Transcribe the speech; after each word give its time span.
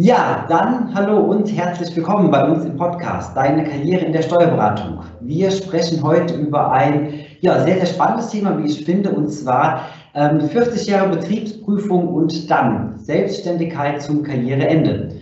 Ja, 0.00 0.46
dann 0.48 0.94
hallo 0.94 1.18
und 1.18 1.48
herzlich 1.48 1.96
willkommen 1.96 2.30
bei 2.30 2.48
uns 2.48 2.64
im 2.64 2.76
Podcast 2.76 3.36
Deine 3.36 3.64
Karriere 3.64 4.04
in 4.04 4.12
der 4.12 4.22
Steuerberatung. 4.22 5.00
Wir 5.22 5.50
sprechen 5.50 6.00
heute 6.04 6.34
über 6.34 6.70
ein 6.70 7.14
ja, 7.40 7.64
sehr, 7.64 7.78
sehr 7.78 7.86
spannendes 7.86 8.28
Thema, 8.28 8.56
wie 8.62 8.68
ich 8.68 8.84
finde, 8.84 9.10
und 9.10 9.26
zwar 9.26 9.88
ähm, 10.14 10.40
40 10.40 10.86
Jahre 10.86 11.16
Betriebsprüfung 11.16 12.06
und 12.06 12.48
dann 12.48 12.96
Selbstständigkeit 12.96 14.00
zum 14.00 14.22
Karriereende. 14.22 15.16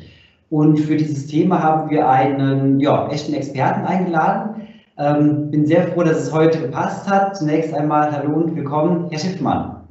Und 0.50 0.78
für 0.78 0.96
dieses 0.96 1.26
Thema 1.26 1.62
haben 1.62 1.88
wir 1.88 2.06
einen 2.06 2.78
ja, 2.78 3.08
echten 3.08 3.32
Experten 3.32 3.86
eingeladen. 3.86 4.68
Ähm, 4.98 5.50
bin 5.50 5.64
sehr 5.64 5.88
froh, 5.88 6.02
dass 6.02 6.18
es 6.18 6.30
heute 6.30 6.60
gepasst 6.60 7.08
hat. 7.08 7.34
Zunächst 7.38 7.72
einmal 7.72 8.12
hallo 8.12 8.34
und 8.34 8.54
willkommen, 8.54 9.06
Herr 9.08 9.20
Schiffmann. 9.20 9.88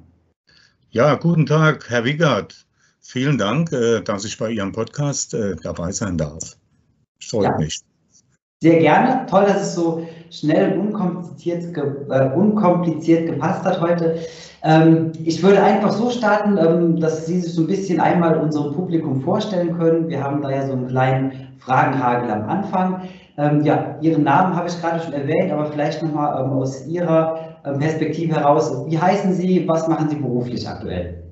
Ja, 0.92 1.16
guten 1.16 1.48
Tag, 1.48 1.90
Herr 1.90 2.06
Wiegert. 2.06 2.65
Vielen 3.08 3.38
Dank, 3.38 3.72
äh, 3.72 4.02
dass 4.02 4.26
ich 4.26 4.36
bei 4.36 4.50
Ihrem 4.50 4.72
Podcast 4.72 5.36
äh, 5.36 5.56
dabei 5.62 5.92
sein 5.92 6.18
darf. 6.18 6.58
Freut 7.24 7.44
ja, 7.44 7.58
mich. 7.58 7.80
Sehr 8.64 8.80
gerne. 8.80 9.28
Toll, 9.28 9.44
dass 9.44 9.62
es 9.62 9.76
so 9.76 10.08
schnell 10.32 10.74
und 10.74 10.88
unkompliziert, 10.88 11.78
äh, 11.78 12.32
unkompliziert 12.36 13.28
gepasst 13.28 13.64
hat 13.64 13.80
heute. 13.80 14.18
Ähm, 14.64 15.12
ich 15.24 15.44
würde 15.44 15.62
einfach 15.62 15.92
so 15.92 16.10
starten, 16.10 16.58
ähm, 16.58 17.00
dass 17.00 17.28
Sie 17.28 17.40
sich 17.40 17.54
so 17.54 17.62
ein 17.62 17.68
bisschen 17.68 18.00
einmal 18.00 18.40
unserem 18.40 18.74
Publikum 18.74 19.22
vorstellen 19.22 19.78
können. 19.78 20.10
Wir 20.10 20.24
haben 20.24 20.42
da 20.42 20.50
ja 20.50 20.66
so 20.66 20.74
einen 20.74 20.88
kleinen 20.88 21.60
Fragenhagel 21.60 22.32
am 22.32 22.50
Anfang. 22.50 23.02
Ähm, 23.38 23.64
ja, 23.64 24.00
Ihren 24.02 24.24
Namen 24.24 24.56
habe 24.56 24.68
ich 24.68 24.82
gerade 24.82 25.04
schon 25.04 25.14
erwähnt, 25.14 25.52
aber 25.52 25.68
vielleicht 25.68 26.02
nochmal 26.02 26.44
ähm, 26.44 26.54
aus 26.54 26.88
Ihrer 26.88 27.60
ähm, 27.66 27.78
Perspektive 27.78 28.34
heraus. 28.34 28.74
Wie 28.88 28.98
heißen 28.98 29.32
Sie? 29.32 29.68
Was 29.68 29.88
machen 29.88 30.10
Sie 30.10 30.16
beruflich 30.16 30.68
aktuell? 30.68 31.24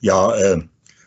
Ja, 0.00 0.34
äh, 0.34 0.60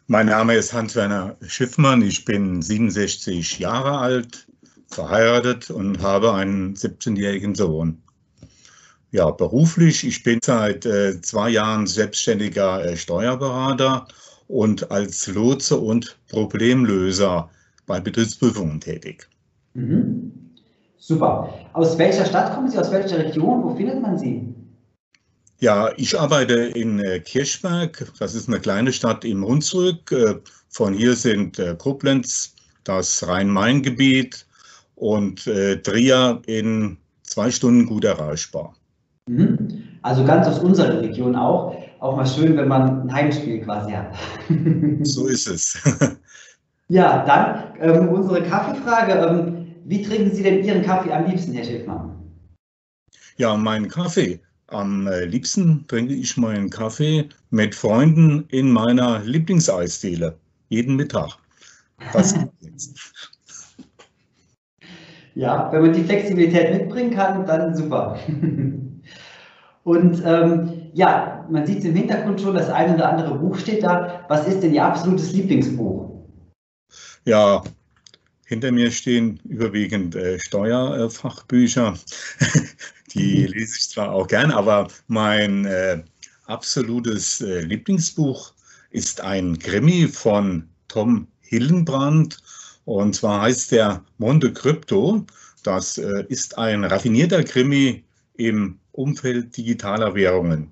mein 0.07 0.27
Name 0.27 0.55
ist 0.55 0.73
Hans-Werner 0.73 1.35
Schiffmann. 1.45 2.01
Ich 2.01 2.23
bin 2.25 2.61
67 2.61 3.59
Jahre 3.59 3.97
alt, 3.97 4.47
verheiratet 4.87 5.69
und 5.69 6.01
habe 6.01 6.33
einen 6.33 6.75
17-jährigen 6.75 7.55
Sohn. 7.55 8.01
Ja, 9.11 9.29
beruflich, 9.31 10.05
ich 10.05 10.23
bin 10.23 10.39
seit 10.41 10.85
äh, 10.85 11.21
zwei 11.21 11.49
Jahren 11.49 11.87
selbstständiger 11.87 12.85
äh, 12.85 12.97
Steuerberater 12.97 14.07
und 14.47 14.91
als 14.91 15.27
Lotse 15.27 15.77
und 15.77 16.17
Problemlöser 16.29 17.49
bei 17.85 17.99
Betriebsprüfungen 17.99 18.79
tätig. 18.79 19.27
Mhm. 19.73 20.31
Super. 20.97 21.53
Aus 21.73 21.97
welcher 21.97 22.25
Stadt 22.25 22.53
kommen 22.53 22.69
Sie? 22.69 22.77
Aus 22.77 22.91
welcher 22.91 23.19
Region? 23.19 23.63
Wo 23.63 23.75
findet 23.75 24.01
man 24.01 24.17
Sie? 24.17 24.53
Ja, 25.59 25.89
ich 25.97 26.19
arbeite 26.19 26.53
in 26.53 26.99
äh, 26.99 27.19
Kirchberg. 27.19 28.11
Das 28.19 28.35
ist 28.35 28.47
eine 28.47 28.59
kleine 28.59 28.93
Stadt 28.93 29.25
im 29.25 29.43
Hunsrück. 29.43 30.11
Äh, 30.11 30.35
von 30.69 30.93
hier 30.93 31.15
sind 31.15 31.57
äh, 31.57 31.75
Koblenz, 31.75 32.53
das 32.83 33.27
Rhein-Main-Gebiet 33.27 34.45
und 34.95 35.43
Trier 35.43 36.41
in 36.47 36.97
zwei 37.21 37.51
Stunden 37.51 37.85
gut 37.85 38.03
erreichbar. 38.03 38.73
Mhm. 39.27 39.83
Also 40.01 40.25
ganz 40.25 40.47
aus 40.47 40.59
unserer 40.59 41.01
Region 41.01 41.35
auch. 41.35 41.75
Auch 41.99 42.15
mal 42.15 42.25
schön, 42.25 42.57
wenn 42.57 42.67
man 42.67 43.01
ein 43.01 43.13
Heimspiel 43.13 43.61
quasi 43.61 43.91
hat. 43.91 44.15
So 45.05 45.27
ist 45.27 45.47
es. 45.47 45.77
Ja, 46.89 47.25
dann 47.25 47.73
ähm, 47.81 48.07
unsere 48.07 48.41
Kaffeefrage. 48.43 49.11
Ähm, 49.11 49.75
wie 49.83 50.03
trinken 50.03 50.33
Sie 50.33 50.41
denn 50.41 50.63
Ihren 50.63 50.83
Kaffee 50.83 51.11
am 51.11 51.25
liebsten, 51.25 51.51
Herr 51.51 51.65
Schiffmann? 51.65 52.15
Ja, 53.35 53.57
meinen 53.57 53.89
Kaffee. 53.89 54.39
Am 54.67 55.07
äh, 55.07 55.23
liebsten 55.23 55.85
trinke 55.87 56.13
ich 56.13 56.35
meinen 56.35 56.69
Kaffee 56.69 57.29
mit 57.51 57.73
Freunden 57.73 58.45
in 58.49 58.69
meiner 58.69 59.19
Lieblingseisdiele. 59.19 60.37
Jeden 60.67 60.97
Mittag. 60.97 61.37
Jetzt? 62.59 63.13
Ja, 65.35 65.71
wenn 65.71 65.81
man 65.83 65.93
die 65.93 66.03
Flexibilität 66.03 66.73
mitbringen 66.73 67.11
kann, 67.11 67.45
dann 67.45 67.75
super. 67.75 68.19
Und 69.83 70.21
ähm, 70.25 70.89
ja, 70.93 71.47
man 71.49 71.65
sieht 71.65 71.79
es 71.79 71.85
im 71.85 71.95
Hintergrund 71.95 72.41
schon, 72.41 72.55
das 72.55 72.69
eine 72.69 72.95
oder 72.95 73.09
andere 73.09 73.35
Buch 73.37 73.57
steht 73.57 73.83
da. 73.83 74.25
Was 74.27 74.45
ist 74.47 74.61
denn 74.61 74.73
Ihr 74.73 74.83
absolutes 74.83 75.31
Lieblingsbuch? 75.31 76.11
Ja, 77.23 77.63
hinter 78.45 78.73
mir 78.73 78.91
stehen 78.91 79.39
überwiegend 79.45 80.15
äh, 80.15 80.39
Steuerfachbücher. 80.39 81.93
Die 83.17 83.47
mhm. 83.47 83.53
lese 83.53 83.77
ich 83.77 83.89
zwar 83.89 84.11
auch 84.11 84.27
gern, 84.27 84.51
aber 84.51 84.87
mein 85.07 85.65
äh, 85.65 86.03
absolutes 86.45 87.41
äh, 87.41 87.61
Lieblingsbuch 87.61 88.53
ist 88.91 89.21
ein 89.21 89.57
Krimi 89.59 90.07
von 90.07 90.67
Tom 90.87 91.27
Hillenbrand. 91.41 92.41
Und 92.85 93.15
zwar 93.15 93.41
heißt 93.41 93.71
der 93.71 94.03
Monte 94.17 94.53
Crypto. 94.53 95.25
Das 95.63 95.97
äh, 95.97 96.25
ist 96.29 96.57
ein 96.57 96.83
raffinierter 96.83 97.43
Krimi 97.43 98.03
im 98.35 98.79
Umfeld 98.93 99.55
digitaler 99.57 100.15
Währungen. 100.15 100.71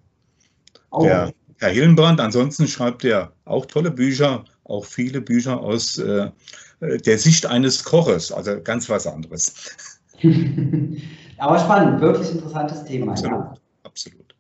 Oh. 0.92 1.04
Der 1.04 1.34
Herr 1.60 1.70
Hillenbrand, 1.70 2.20
ansonsten 2.20 2.68
schreibt 2.68 3.04
er 3.04 3.34
auch 3.46 3.66
tolle 3.66 3.92
Bücher, 3.92 4.46
auch 4.66 4.86
viele 4.86 5.22
Bücher 5.22 5.60
aus 5.60 5.98
äh, 5.98 6.30
der 6.82 7.18
Sicht 7.18 7.46
eines 7.46 7.84
Koches, 7.84 8.32
also 8.32 8.62
ganz 8.62 8.90
was 8.90 9.08
anderes. 9.08 9.54
Aber 11.38 11.60
spannend, 11.60 12.02
wirklich 12.02 12.32
interessantes 12.32 12.84
Thema. 12.86 13.12
Absolut, 13.12 13.38
ja. 13.38 13.54
absolut. 13.84 14.36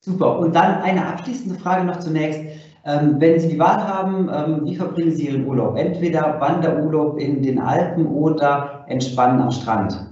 Super. 0.00 0.38
Und 0.38 0.54
dann 0.54 0.82
eine 0.82 1.06
abschließende 1.06 1.58
Frage 1.58 1.84
noch 1.84 1.98
zunächst. 1.98 2.40
Ähm, 2.84 3.16
wenn 3.18 3.38
Sie 3.38 3.48
die 3.48 3.58
Wahl 3.58 3.86
haben, 3.86 4.30
ähm, 4.32 4.64
wie 4.64 4.76
verbringen 4.76 5.14
Sie 5.14 5.26
Ihren 5.26 5.46
Urlaub? 5.46 5.76
Entweder 5.76 6.40
Wanderurlaub 6.40 7.18
in 7.18 7.42
den 7.42 7.58
Alpen 7.58 8.06
oder 8.06 8.84
Entspannen 8.88 9.42
am 9.42 9.50
Strand? 9.50 10.06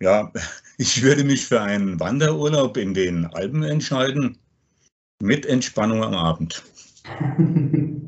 Ja, 0.00 0.30
ich 0.78 1.02
würde 1.02 1.24
mich 1.24 1.46
für 1.46 1.62
einen 1.62 1.98
Wanderurlaub 2.00 2.76
in 2.76 2.92
den 2.92 3.26
Alpen 3.32 3.62
entscheiden, 3.62 4.36
mit 5.22 5.46
Entspannung 5.46 6.02
am 6.02 6.14
Abend. 6.14 6.62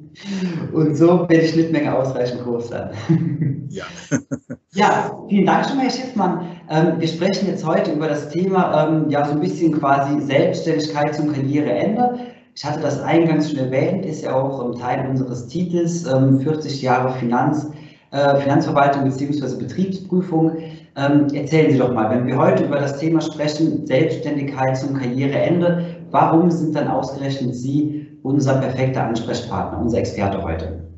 Und 0.73 0.97
so 0.97 1.29
wird 1.29 1.43
die 1.43 1.49
Schnittmenge 1.49 1.95
ausreichend 1.95 2.43
groß 2.43 2.69
sein. 2.69 3.67
Ja. 3.71 3.85
ja, 4.73 5.19
vielen 5.29 5.47
Dank 5.47 5.67
schon 5.67 5.77
mal, 5.77 5.85
Herr 5.85 5.91
Schiffmann. 5.91 6.60
Ähm, 6.71 7.01
wir 7.01 7.09
sprechen 7.09 7.49
jetzt 7.49 7.67
heute 7.67 7.91
über 7.91 8.07
das 8.07 8.29
Thema, 8.29 8.89
ähm, 8.89 9.11
ja, 9.11 9.25
so 9.25 9.33
ein 9.33 9.41
bisschen 9.41 9.73
quasi 9.73 10.21
Selbstständigkeit 10.21 11.17
zum 11.17 11.33
Karriereende. 11.33 12.21
Ich 12.55 12.65
hatte 12.65 12.81
das 12.81 13.01
eingangs 13.01 13.51
schon 13.51 13.59
erwähnt, 13.59 14.07
ist 14.07 14.23
ja 14.23 14.35
auch 14.35 14.79
Teil 14.79 15.09
unseres 15.09 15.49
Titels, 15.49 16.05
40 16.05 16.73
ähm, 16.73 16.81
Jahre 16.81 17.13
Finanz, 17.19 17.67
äh, 18.13 18.37
Finanzverwaltung 18.37 19.03
bzw. 19.03 19.57
Betriebsprüfung. 19.57 20.59
erzählen 20.95 21.73
Sie 21.73 21.79
doch 21.79 21.93
mal, 21.93 22.11
wenn 22.11 22.27
wir 22.27 22.37
heute 22.37 22.65
über 22.65 22.79
das 22.79 22.99
Thema 22.99 23.21
sprechen, 23.21 23.85
Selbstständigkeit 23.87 24.77
zum 24.77 24.95
Karriereende, 24.95 25.97
warum 26.11 26.51
sind 26.51 26.77
dann 26.77 26.87
ausgerechnet 26.87 27.55
Sie 27.55 28.07
unser 28.23 28.61
perfekter 28.61 29.05
Ansprechpartner, 29.05 29.81
unser 29.81 29.99
Experte 29.99 30.43
heute. 30.43 30.89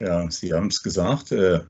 Ja, 0.00 0.26
Sie 0.30 0.52
haben 0.52 0.66
es 0.66 0.82
gesagt, 0.82 1.32
äh, 1.32 1.60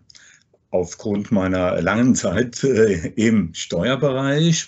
aufgrund 0.71 1.33
meiner 1.33 1.81
langen 1.83 2.15
Zeit 2.15 2.63
äh, 2.65 3.13
im 3.17 3.53
Steuerbereich, 3.55 4.67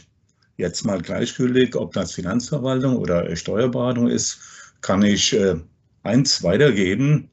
jetzt 0.56 0.84
mal 0.84 1.00
gleichgültig, 1.00 1.76
ob 1.76 1.92
das 1.92 2.12
Finanzverwaltung 2.12 2.96
oder 2.96 3.28
äh, 3.28 3.36
Steuerberatung 3.36 4.08
ist, 4.08 4.38
kann 4.80 5.02
ich 5.02 5.32
äh, 5.32 5.56
eins 6.02 6.42
weitergeben. 6.42 7.30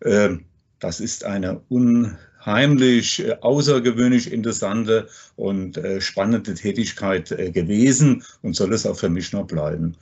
Äh, 0.00 0.36
das 0.80 1.00
ist 1.00 1.24
eine 1.24 1.60
unheimlich 1.68 3.24
außergewöhnlich 3.42 4.32
interessante 4.32 5.08
und 5.34 5.80
spannende 5.98 6.54
Tätigkeit 6.54 7.30
gewesen 7.52 8.22
und 8.42 8.54
soll 8.54 8.72
es 8.72 8.86
auch 8.86 8.96
für 8.96 9.08
mich 9.08 9.32
noch 9.32 9.48
bleiben 9.48 9.96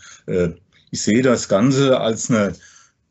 ich 0.90 1.02
sehe 1.02 1.22
das 1.22 1.48
Ganze 1.48 2.00
als 2.00 2.30
eine, 2.30 2.54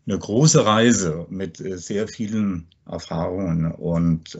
eine 0.07 0.17
große 0.17 0.65
Reise 0.65 1.25
mit 1.29 1.57
sehr 1.57 2.07
vielen 2.07 2.67
Erfahrungen. 2.85 3.71
Und 3.71 4.37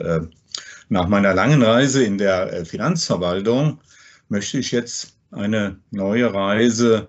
nach 0.90 1.08
meiner 1.08 1.34
langen 1.34 1.62
Reise 1.64 2.04
in 2.04 2.18
der 2.18 2.54
äh, 2.54 2.66
Finanzverwaltung 2.66 3.80
möchte 4.30 4.60
ich 4.60 4.72
jetzt 4.72 5.18
eine 5.32 5.78
neue 5.92 6.34
Reise 6.34 7.08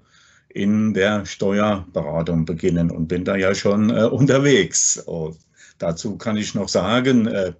in 0.49 0.95
der 0.95 1.27
Steuerberatung 1.27 2.45
beginnen 2.47 2.91
und 2.91 3.09
bin 3.09 3.25
da 3.25 3.37
ja 3.37 3.55
schon 3.55 3.91
äh, 3.91 4.05
unterwegs. 4.05 4.97
Und 4.97 5.39
dazu 5.79 6.17
kann 6.17 6.37
ich 6.37 6.55
noch 6.55 6.69
sagen, 6.69 7.27
äh, 7.27 7.53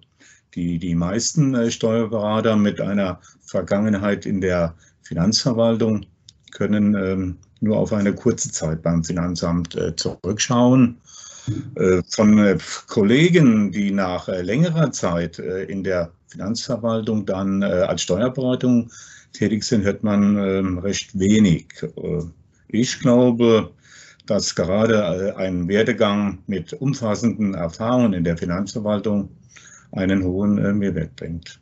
die, 0.55 0.79
die 0.79 0.95
meisten 0.95 1.53
äh, 1.53 1.69
Steuerberater 1.69 2.55
mit 2.55 2.81
einer 2.81 3.21
Vergangenheit 3.45 4.25
in 4.25 4.41
der 4.41 4.73
Finanzverwaltung, 5.03 6.05
können 6.51 6.95
ähm, 6.95 7.37
nur 7.59 7.77
auf 7.77 7.93
eine 7.93 8.13
kurze 8.13 8.51
Zeit 8.51 8.81
beim 8.81 9.03
Finanzamt 9.03 9.75
äh, 9.75 9.95
zurückschauen. 9.95 10.97
Äh, 11.75 12.01
von 12.09 12.37
äh, 12.39 12.57
Kollegen, 12.87 13.71
die 13.71 13.91
nach 13.91 14.27
äh, 14.27 14.41
längerer 14.41 14.91
Zeit 14.91 15.39
in 15.39 15.83
der 15.83 16.11
Finanzverwaltung 16.27 17.25
dann 17.25 17.63
als 17.63 18.01
Steuerberatung 18.01 18.89
tätig 19.31 19.63
sind, 19.63 19.85
hört 19.85 20.03
man 20.03 20.37
ähm, 20.37 20.77
recht 20.79 21.17
wenig. 21.17 21.67
ich 22.67 22.99
glaube, 22.99 23.71
dass 24.25 24.53
gerade 24.55 25.37
ein 25.37 25.69
Werdegang 25.69 26.39
mit 26.47 26.73
umfassenden 26.73 27.53
Erfahrungen 27.53 28.11
in 28.11 28.25
der 28.25 28.35
Finanzverwaltung 28.35 29.29
einen 29.93 30.23
hohen 30.23 30.77
Mehrwert 30.77 31.15
bringt. 31.15 31.61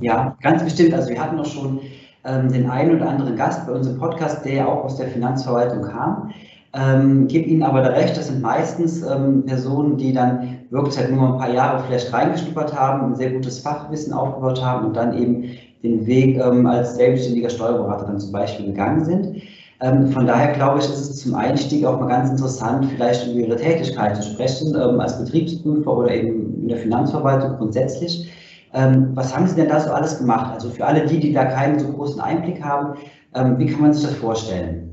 Ja, 0.00 0.38
ganz 0.40 0.64
bestimmt. 0.64 0.94
Also 0.94 1.10
wir 1.10 1.20
hatten 1.20 1.38
auch 1.38 1.44
schon 1.44 1.80
ähm, 2.24 2.50
den 2.50 2.70
einen 2.70 2.96
oder 2.96 3.10
anderen 3.10 3.36
Gast 3.36 3.66
bei 3.66 3.72
unserem 3.72 3.98
Podcast, 3.98 4.42
der 4.46 4.54
ja 4.54 4.66
auch 4.66 4.84
aus 4.84 4.96
der 4.96 5.08
Finanzverwaltung 5.08 5.82
kam. 5.82 6.32
Ähm, 6.72 7.26
gebe 7.26 7.48
Ihnen 7.48 7.64
aber 7.64 7.82
da 7.82 7.88
recht, 7.88 8.16
das 8.16 8.28
sind 8.28 8.42
meistens 8.42 9.02
ähm, 9.02 9.44
Personen, 9.44 9.96
die 9.96 10.12
dann 10.12 10.58
wirklich 10.70 10.96
halt 10.96 11.10
nur 11.10 11.32
ein 11.32 11.38
paar 11.38 11.52
Jahre 11.52 11.82
vielleicht 11.84 12.12
reingeschnuppert 12.12 12.78
haben, 12.78 13.06
ein 13.06 13.16
sehr 13.16 13.32
gutes 13.32 13.58
Fachwissen 13.58 14.12
aufgebaut 14.12 14.62
haben 14.62 14.86
und 14.86 14.96
dann 14.96 15.16
eben 15.20 15.50
den 15.82 16.06
Weg 16.06 16.38
ähm, 16.38 16.66
als 16.66 16.94
selbstständiger 16.94 17.50
Steuerberater 17.50 18.06
dann 18.06 18.20
zum 18.20 18.30
Beispiel 18.30 18.66
gegangen 18.66 19.04
sind. 19.04 19.42
Ähm, 19.80 20.12
von 20.12 20.26
daher 20.26 20.52
glaube 20.52 20.78
ich, 20.78 20.84
ist 20.84 21.00
es 21.00 21.16
zum 21.16 21.34
Einstieg 21.34 21.84
auch 21.84 21.98
mal 21.98 22.06
ganz 22.06 22.30
interessant, 22.30 22.86
vielleicht 22.94 23.26
über 23.26 23.40
Ihre 23.40 23.56
Tätigkeit 23.56 24.16
zu 24.16 24.30
sprechen, 24.30 24.76
ähm, 24.76 25.00
als 25.00 25.18
Betriebsprüfer 25.18 25.96
oder 25.96 26.14
eben 26.14 26.62
in 26.62 26.68
der 26.68 26.78
Finanzverwaltung 26.78 27.56
grundsätzlich. 27.56 28.30
Ähm, 28.74 29.10
was 29.14 29.34
haben 29.34 29.48
Sie 29.48 29.56
denn 29.56 29.68
da 29.68 29.80
so 29.80 29.90
alles 29.90 30.18
gemacht? 30.18 30.52
Also 30.54 30.70
für 30.70 30.86
alle 30.86 31.04
die, 31.04 31.18
die 31.18 31.32
da 31.32 31.46
keinen 31.46 31.80
so 31.80 31.88
großen 31.88 32.20
Einblick 32.20 32.62
haben, 32.62 32.96
wie 33.32 33.66
kann 33.66 33.80
man 33.80 33.92
sich 33.92 34.02
das 34.02 34.16
vorstellen? 34.16 34.90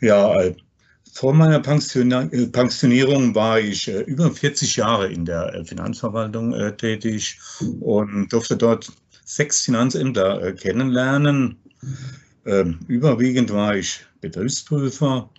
Ja, 0.00 0.32
vor 1.12 1.34
meiner 1.34 1.56
äh, 1.56 2.46
Pensionierung 2.48 3.34
war 3.34 3.60
ich 3.60 3.88
äh, 3.88 4.00
über 4.00 4.30
40 4.30 4.76
Jahre 4.76 5.12
in 5.12 5.24
der 5.24 5.64
Finanzverwaltung 5.64 6.54
tätig 6.76 7.38
und 7.80 8.32
durfte 8.32 8.56
dort 8.56 8.90
sechs 9.24 9.60
Finanzämter 9.60 10.52
kennenlernen 10.52 11.56
ähm, 12.44 12.80
überwiegend 12.88 13.52
war 13.52 13.76
ich 13.76 14.04
Betriebsprüfer, 14.20 15.30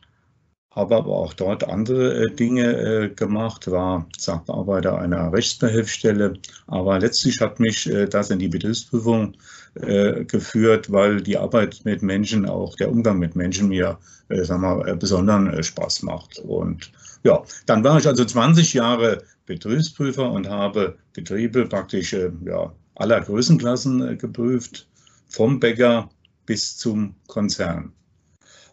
habe 0.72 0.96
aber 0.96 1.12
auch 1.12 1.34
dort 1.34 1.64
andere 1.66 2.26
äh, 2.26 2.32
Dinge 2.32 2.74
äh, 2.74 3.10
gemacht, 3.10 3.70
war 3.70 4.08
Sachbearbeiter 4.18 4.98
einer 4.98 5.32
Rechtsbehelfsstelle. 5.32 6.34
Aber 6.68 7.00
letztlich 7.00 7.42
hat 7.42 7.60
mich 7.60 7.90
äh, 7.90 8.08
das 8.08 8.30
in 8.30 8.40
die 8.40 8.48
Betriebsprüfung 8.48 9.36
äh, 9.76 10.26
geführt, 10.26 10.92
weil 10.92 11.22
die 11.22 11.38
Arbeit 11.38 11.82
mit 11.84 12.02
Menschen, 12.02 12.48
auch 12.48 12.76
der 12.76 12.92
Umgang 12.92 13.20
mit 13.20 13.36
Menschen 13.36 13.70
mir 13.70 13.98
äh, 14.30 14.44
sagen 14.44 14.62
wir, 14.62 14.88
äh, 14.88 14.96
besonderen 14.96 15.64
Spaß 15.64 16.04
macht. 16.04 16.40
Und 16.40 16.92
ja, 17.24 17.44
dann 17.66 17.84
war 17.84 17.98
ich 17.98 18.08
also 18.08 18.24
20 18.26 18.74
Jahre 18.74 19.24
Betriebsprüfer 19.46 20.32
und 20.32 20.50
habe 20.50 20.98
Betriebe 21.14 21.66
praktisch 21.66 22.14
ja, 22.14 22.74
aller 22.96 23.22
Größenklassen 23.22 24.18
geprüft, 24.18 24.88
vom 25.28 25.60
Bäcker 25.60 26.10
bis 26.46 26.78
zum 26.78 27.16
Konzern. 27.28 27.94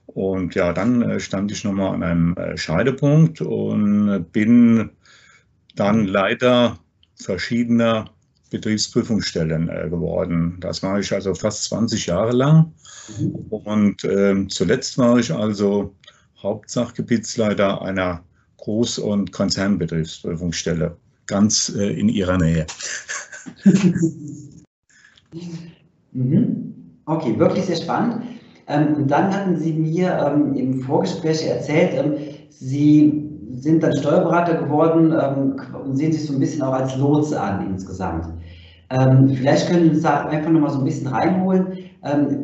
Und 0.06 0.54
ja, 0.54 0.72
dann 0.72 1.02
äh, 1.02 1.20
stand 1.20 1.52
ich 1.52 1.64
nochmal 1.64 1.94
an 1.94 2.02
einem 2.02 2.36
äh, 2.36 2.56
Scheidepunkt 2.56 3.40
und 3.40 4.32
bin 4.32 4.90
dann 5.76 6.06
Leiter 6.06 6.78
verschiedener 7.14 8.10
Betriebsprüfungsstellen 8.50 9.68
äh, 9.68 9.88
geworden. 9.88 10.58
Das 10.60 10.82
war 10.82 10.98
ich 10.98 11.12
also 11.12 11.34
fast 11.34 11.64
20 11.64 12.06
Jahre 12.06 12.32
lang. 12.32 12.72
Und 13.48 14.04
äh, 14.04 14.46
zuletzt 14.48 14.98
war 14.98 15.18
ich 15.18 15.32
also 15.32 15.94
Hauptsachgebietsleiter 16.42 17.80
einer 17.82 18.22
Groß- 18.58 19.00
und 19.00 19.32
Konzernbetriebsprüfungsstelle, 19.32 20.96
ganz 21.26 21.74
äh, 21.76 21.98
in 21.98 22.08
ihrer 22.08 22.36
Nähe. 22.38 22.66
mhm. 26.12 26.74
Okay, 27.06 27.38
wirklich 27.38 27.64
sehr 27.64 27.76
spannend. 27.76 28.22
Ähm, 28.66 28.94
und 28.94 29.10
dann 29.10 29.34
hatten 29.34 29.56
Sie 29.56 29.72
mir 29.72 30.12
ähm, 30.12 30.54
im 30.54 30.80
Vorgespräch 30.80 31.44
erzählt, 31.46 31.92
ähm, 31.94 32.14
Sie 32.50 33.26
sind 33.52 33.82
dann 33.82 33.96
Steuerberater 33.96 34.54
geworden 34.54 35.12
und 35.12 35.96
sehen 35.96 36.12
sich 36.12 36.26
so 36.26 36.34
ein 36.34 36.38
bisschen 36.38 36.62
auch 36.62 36.72
als 36.72 36.96
Lotse 36.96 37.40
an 37.40 37.66
insgesamt. 37.66 38.26
Vielleicht 38.90 39.68
können 39.68 39.84
Sie 39.84 39.90
uns 39.90 40.02
da 40.02 40.26
einfach 40.26 40.50
nochmal 40.50 40.70
so 40.70 40.78
ein 40.78 40.84
bisschen 40.84 41.06
reinholen. 41.06 41.66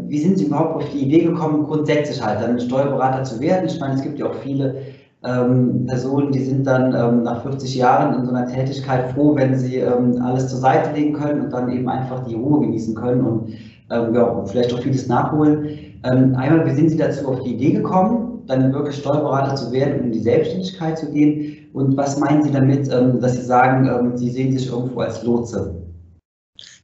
wie 0.06 0.18
sind 0.18 0.38
Sie 0.38 0.46
überhaupt 0.46 0.76
auf 0.76 0.88
die 0.90 1.04
Idee 1.06 1.24
gekommen, 1.24 1.64
grundsätzlich 1.64 2.24
halt 2.24 2.40
dann 2.40 2.60
Steuerberater 2.60 3.24
zu 3.24 3.40
werden? 3.40 3.66
Ich 3.66 3.80
meine, 3.80 3.94
es 3.94 4.02
gibt 4.02 4.18
ja 4.18 4.26
auch 4.26 4.34
viele 4.34 4.76
Personen, 5.22 6.30
die 6.30 6.44
sind 6.44 6.66
dann 6.66 6.90
nach 7.24 7.42
40 7.42 7.74
Jahren 7.74 8.14
in 8.14 8.24
so 8.24 8.32
einer 8.32 8.46
Tätigkeit 8.46 9.10
froh, 9.10 9.34
wenn 9.34 9.58
sie 9.58 9.82
alles 9.82 10.48
zur 10.48 10.60
Seite 10.60 10.92
legen 10.92 11.14
können 11.14 11.40
und 11.40 11.52
dann 11.52 11.68
eben 11.72 11.88
einfach 11.88 12.24
die 12.26 12.36
Ruhe 12.36 12.60
genießen 12.60 12.94
können 12.94 13.22
und 13.22 13.48
ähm, 13.90 14.14
ja, 14.14 14.44
vielleicht 14.46 14.74
auch 14.74 14.80
vieles 14.80 15.06
nachholen. 15.06 15.68
Ähm, 16.04 16.34
einmal, 16.34 16.66
wie 16.66 16.74
sind 16.74 16.90
Sie 16.90 16.96
dazu 16.96 17.28
auf 17.28 17.40
die 17.40 17.54
Idee 17.54 17.72
gekommen, 17.72 18.42
dann 18.46 18.72
wirklich 18.72 18.96
Steuerberater 18.96 19.54
zu 19.54 19.72
werden 19.72 20.00
und 20.00 20.06
in 20.06 20.12
die 20.12 20.20
Selbstständigkeit 20.20 20.98
zu 20.98 21.10
gehen? 21.10 21.68
Und 21.72 21.96
was 21.96 22.18
meinen 22.18 22.42
Sie 22.42 22.50
damit, 22.50 22.90
ähm, 22.92 23.20
dass 23.20 23.34
Sie 23.34 23.42
sagen, 23.42 23.86
ähm, 23.86 24.16
Sie 24.16 24.30
sehen 24.30 24.52
sich 24.52 24.70
irgendwo 24.70 25.00
als 25.00 25.22
Lotse? 25.22 25.85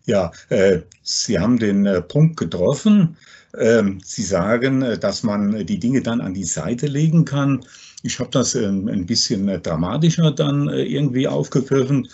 Ja, 0.07 0.33
äh, 0.49 0.81
Sie 1.03 1.39
haben 1.39 1.59
den 1.59 1.87
äh, 1.87 2.03
Punkt 2.03 2.37
getroffen. 2.37 3.17
Ähm, 3.59 4.01
Sie 4.05 4.23
sagen, 4.23 4.83
äh, 4.83 4.99
dass 4.99 5.23
man 5.23 5.65
die 5.67 5.79
Dinge 5.79 6.03
dann 6.03 6.21
an 6.21 6.35
die 6.35 6.45
Seite 6.45 6.87
legen 6.87 7.25
kann. 7.25 7.65
Ich 8.03 8.19
habe 8.19 8.31
das 8.31 8.57
ähm, 8.57 8.89
ein 8.89 9.07
bisschen 9.07 9.47
dramatischer 9.63 10.33
dann 10.33 10.69
irgendwie 10.69 11.29
aufgegriffen. 11.29 12.09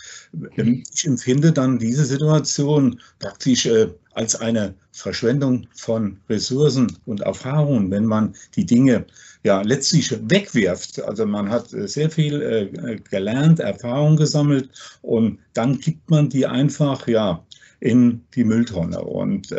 Ähm, 0.58 0.82
ich 0.94 1.06
empfinde 1.06 1.52
dann 1.52 1.78
diese 1.78 2.04
Situation 2.04 3.00
praktisch 3.20 3.66
als 4.12 4.36
eine 4.36 4.74
Verschwendung 4.92 5.66
von 5.74 6.18
Ressourcen 6.28 6.94
und 7.06 7.20
Erfahrungen, 7.20 7.90
wenn 7.90 8.04
man 8.04 8.34
die 8.56 8.66
Dinge 8.66 9.06
ja 9.44 9.62
letztlich 9.62 10.12
wegwirft. 10.28 11.00
Also 11.02 11.24
man 11.24 11.48
hat 11.48 11.68
sehr 11.70 12.10
viel 12.10 13.00
gelernt, 13.08 13.60
Erfahrung 13.60 14.16
gesammelt 14.16 14.68
und 15.02 15.38
dann 15.54 15.78
gibt 15.78 16.10
man 16.10 16.28
die 16.28 16.44
einfach 16.46 17.06
ja 17.06 17.44
in 17.80 18.22
die 18.34 18.44
Mülltonne. 18.44 19.00
Und 19.00 19.54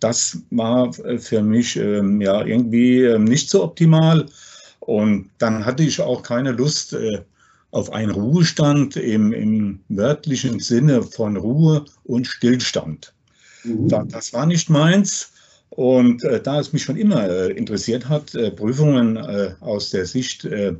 das 0.00 0.38
war 0.50 0.92
für 0.92 1.42
mich 1.42 1.76
ähm, 1.76 2.20
ja 2.20 2.44
irgendwie 2.44 3.18
nicht 3.18 3.50
so 3.50 3.64
optimal. 3.64 4.26
Und 4.80 5.30
dann 5.38 5.64
hatte 5.66 5.82
ich 5.82 6.00
auch 6.00 6.22
keine 6.22 6.52
Lust 6.52 6.92
äh, 6.92 7.22
auf 7.72 7.92
einen 7.92 8.12
Ruhestand 8.12 8.96
im, 8.96 9.32
im 9.32 9.80
wörtlichen 9.88 10.60
Sinne 10.60 11.02
von 11.02 11.36
Ruhe 11.36 11.84
und 12.04 12.26
Stillstand. 12.26 13.12
Mhm. 13.64 13.88
Da, 13.88 14.04
das 14.04 14.32
war 14.32 14.46
nicht 14.46 14.70
meins. 14.70 15.32
Und 15.70 16.24
äh, 16.24 16.40
da 16.40 16.60
es 16.60 16.72
mich 16.72 16.84
schon 16.84 16.96
immer 16.96 17.28
äh, 17.28 17.52
interessiert 17.52 18.08
hat, 18.08 18.34
äh, 18.34 18.50
Prüfungen 18.50 19.16
äh, 19.16 19.54
aus 19.60 19.90
der 19.90 20.06
Sicht 20.06 20.44
äh, 20.44 20.74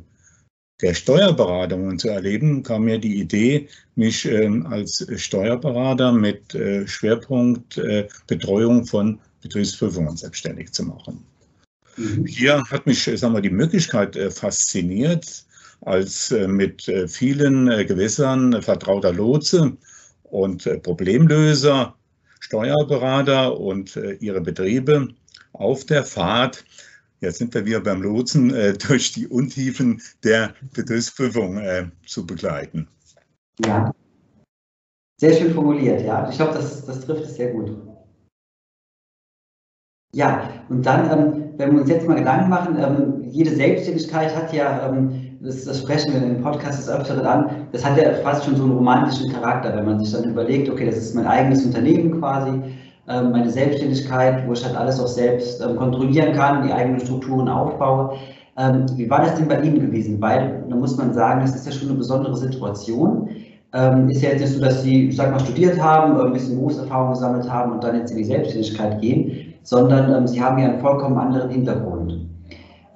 der 0.81 0.93
Steuerberatungen 0.93 1.97
zu 1.97 2.09
erleben, 2.09 2.63
kam 2.63 2.83
mir 2.83 2.99
die 2.99 3.19
Idee, 3.19 3.67
mich 3.95 4.25
ähm, 4.25 4.65
als 4.67 5.05
Steuerberater 5.15 6.11
mit 6.11 6.57
Schwerpunkt 6.85 7.81
Betreuung 8.27 8.85
von 8.85 9.19
Betriebsprüfungen 9.41 10.17
selbstständig 10.17 10.71
zu 10.71 10.83
machen. 10.83 11.23
Mhm. 11.97 12.25
Hier 12.25 12.63
hat 12.69 12.85
mich 12.85 13.03
sagen 13.03 13.33
wir, 13.33 13.41
die 13.41 13.49
Möglichkeit 13.49 14.15
äh, 14.15 14.31
fasziniert, 14.31 15.45
als 15.81 16.31
äh, 16.31 16.47
mit 16.47 16.87
äh, 16.87 17.07
vielen 17.07 17.65
Gewässern 17.87 18.61
vertrauter 18.61 19.13
Lotse 19.13 19.77
und 20.23 20.69
Problemlöser, 20.83 21.95
Steuerberater 22.39 23.57
und 23.57 23.97
ihre 24.19 24.41
Betriebe 24.41 25.07
auf 25.53 25.85
der 25.85 26.03
Fahrt 26.03 26.65
Jetzt 27.19 27.39
sind 27.39 27.53
wir 27.53 27.65
wieder 27.65 27.81
beim 27.81 28.01
Lotsen, 28.01 28.49
durch 28.87 29.11
die 29.11 29.27
Untiefen 29.27 30.01
der 30.23 30.53
Betriebsprüfung 30.73 31.59
zu 32.05 32.25
begleiten. 32.25 32.87
Ja, 33.65 33.91
sehr 35.19 35.33
schön 35.33 35.53
formuliert, 35.53 36.01
ja. 36.05 36.29
Ich 36.29 36.35
glaube, 36.35 36.53
das, 36.53 36.85
das 36.85 37.01
trifft 37.01 37.23
es 37.23 37.35
sehr 37.35 37.51
gut. 37.51 37.75
Ja, 40.13 40.49
und 40.69 40.85
dann, 40.85 41.11
ähm, 41.11 41.53
wenn 41.57 41.73
wir 41.73 41.81
uns 41.81 41.89
jetzt 41.89 42.07
mal 42.07 42.15
Gedanken 42.15 42.49
machen, 42.49 42.77
ähm, 42.79 43.23
jede 43.23 43.55
Selbstständigkeit 43.55 44.35
hat 44.35 44.53
ja, 44.53 44.87
ähm, 44.87 45.37
das, 45.41 45.65
das, 45.65 45.79
sprechen 45.79 46.13
wir 46.13 46.21
in 46.21 46.35
dem 46.35 46.43
Podcast 46.43 46.79
des 46.79 46.89
Öfteren 46.89 47.25
an, 47.25 47.67
das 47.71 47.83
hat 47.83 47.97
ja 47.97 48.13
fast 48.15 48.45
schon 48.45 48.55
so 48.55 48.63
einen 48.63 48.73
romantischen 48.73 49.31
Charakter, 49.33 49.75
wenn 49.75 49.85
man 49.85 49.99
sich 49.99 50.11
dann 50.11 50.29
überlegt, 50.29 50.69
okay, 50.69 50.85
das 50.85 50.97
ist 50.97 51.15
mein 51.15 51.27
eigenes 51.27 51.65
Unternehmen 51.65 52.19
quasi, 52.19 52.61
meine 53.07 53.49
Selbstständigkeit, 53.49 54.47
wo 54.47 54.53
ich 54.53 54.63
halt 54.63 54.75
alles 54.75 54.99
auch 54.99 55.07
selbst 55.07 55.61
ähm, 55.61 55.75
kontrollieren 55.75 56.33
kann, 56.33 56.65
die 56.65 56.73
eigenen 56.73 56.99
Strukturen 56.99 57.47
aufbaue. 57.47 58.17
Ähm, 58.57 58.85
wie 58.95 59.09
war 59.09 59.21
das 59.21 59.35
denn 59.35 59.47
bei 59.47 59.61
Ihnen 59.61 59.79
gewesen? 59.79 60.19
Weil, 60.21 60.63
da 60.69 60.75
muss 60.75 60.97
man 60.97 61.13
sagen, 61.13 61.41
das 61.41 61.55
ist 61.55 61.65
ja 61.65 61.71
schon 61.71 61.89
eine 61.89 61.97
besondere 61.97 62.35
Situation 62.35 63.29
ähm, 63.73 64.09
ist 64.09 64.21
ja 64.21 64.29
jetzt 64.29 64.41
nicht 64.41 64.53
so, 64.53 64.61
dass 64.61 64.81
Sie, 64.83 65.09
ich 65.09 65.15
sag 65.15 65.31
mal, 65.31 65.39
studiert 65.39 65.81
haben, 65.81 66.19
ein 66.19 66.33
bisschen 66.33 66.55
Berufserfahrung 66.55 67.13
gesammelt 67.13 67.49
haben 67.49 67.73
und 67.73 67.83
dann 67.83 67.95
jetzt 67.97 68.11
in 68.11 68.17
die 68.17 68.23
Selbstständigkeit 68.23 69.01
gehen, 69.01 69.53
sondern 69.63 70.13
ähm, 70.13 70.27
Sie 70.27 70.41
haben 70.41 70.57
ja 70.57 70.69
einen 70.69 70.79
vollkommen 70.79 71.17
anderen 71.17 71.49
Hintergrund. 71.49 72.27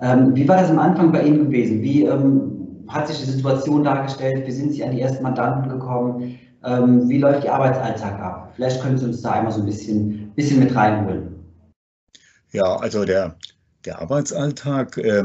Ähm, 0.01 0.36
wie 0.36 0.48
war 0.48 0.58
das 0.58 0.72
am 0.72 0.80
Anfang 0.80 1.12
bei 1.12 1.24
Ihnen 1.24 1.46
gewesen? 1.46 1.82
Wie 1.82 2.06
ähm, 2.06 2.86
hat 2.88 3.08
sich 3.08 3.20
die 3.20 3.32
Situation 3.32 3.84
dargestellt? 3.84 4.48
Wie 4.48 4.51
sind 4.51 4.72
Sie 4.72 4.84
an 4.84 4.91
die 4.91 5.01
ersten 5.01 5.24
Mandanten 5.24 5.70
gekommen? 5.70 6.39
Ähm, 6.63 7.10
wie 7.10 7.18
läuft 7.18 7.44
Ihr 7.44 7.53
Arbeitsalltag 7.53 8.20
ab? 8.20 8.53
Vielleicht 8.56 8.82
können 8.82 8.98
Sie 8.98 9.06
uns 9.06 9.22
da 9.22 9.32
einmal 9.32 9.51
so 9.51 9.62
ein 9.62 9.65
bisschen, 9.65 10.32
bisschen 10.36 10.60
mit 10.60 10.75
reinholen. 10.75 11.36
Ja, 12.51 12.75
also 12.75 13.06
der, 13.06 13.36
der 13.86 14.00
Arbeitsalltag, 14.00 14.98
äh, 14.98 15.24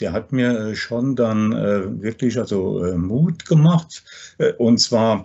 der 0.00 0.12
hat 0.12 0.32
mir 0.32 0.76
schon 0.76 1.16
dann 1.16 1.52
äh, 1.52 2.02
wirklich 2.02 2.38
also 2.38 2.84
äh, 2.84 2.96
Mut 2.96 3.46
gemacht. 3.46 4.04
Äh, 4.38 4.52
und 4.54 4.78
zwar 4.78 5.24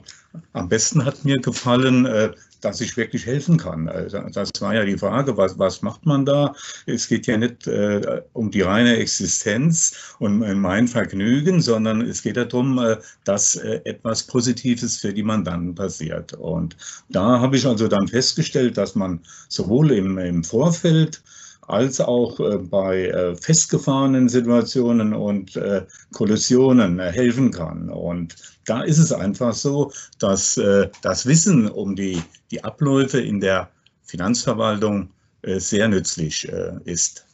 am 0.54 0.70
besten 0.70 1.06
hat 1.06 1.24
mir 1.24 1.40
gefallen, 1.40 2.06
äh, 2.06 2.32
dass 2.64 2.82
ich 2.82 2.98
wirklich 2.98 3.26
helfen 3.26 3.58
kann. 3.58 3.88
Also 3.88 4.20
das 4.32 4.50
war 4.60 4.74
ja 4.74 4.86
die 4.86 4.98
Frage, 4.98 5.38
was, 5.38 5.60
was 5.60 5.82
macht 5.82 6.06
man 6.06 6.26
da? 6.26 6.56
Es 6.86 7.08
geht 7.08 7.28
ja 7.28 7.38
nicht 7.38 7.68
äh, 7.68 8.22
um 8.34 8.52
die 8.52 8.62
reine 8.62 8.98
Existenz 8.98 10.16
und 10.20 10.40
mein 10.60 10.88
Vergnügen, 10.88 11.62
sondern 11.62 12.02
es 12.02 12.22
geht 12.22 12.38
darum, 12.38 12.78
äh, 12.80 12.98
dass 13.24 13.56
äh, 13.56 13.82
etwas 13.86 14.24
Positives 14.24 14.98
für 14.98 15.14
die 15.14 15.24
Mandanten 15.24 15.76
passiert. 15.76 16.34
Und 16.34 16.78
da 17.10 17.40
habe 17.40 17.58
ich 17.58 17.66
also 17.66 17.88
dann 17.88 18.08
festgestellt, 18.08 18.78
dass 18.78 18.96
man 18.96 19.20
sowohl 19.50 19.92
im, 19.92 20.18
im 20.18 20.44
Vorfeld 20.44 21.22
als 21.68 22.00
auch 22.02 22.40
äh, 22.40 22.58
bei 22.58 23.08
äh, 23.08 23.36
festgefahrenen 23.36 24.30
Situationen 24.30 25.14
und 25.14 25.56
äh, 25.56 25.86
Kollisionen 26.14 27.00
helfen 27.00 27.52
kann. 27.52 27.90
Und 27.90 28.36
da 28.66 28.84
ist 28.84 28.98
es 28.98 29.12
einfach 29.12 29.54
so, 29.54 29.92
dass 30.20 30.58
das 31.02 31.26
Wissen 31.26 31.68
um 31.70 31.98
die, 31.98 32.22
die 32.50 32.64
Abläufe 32.64 33.20
in 33.20 33.42
der 33.42 33.70
Finanzverwaltung 34.04 35.10
sehr 35.44 35.90
nützlich 35.90 36.48
ist. 36.86 37.26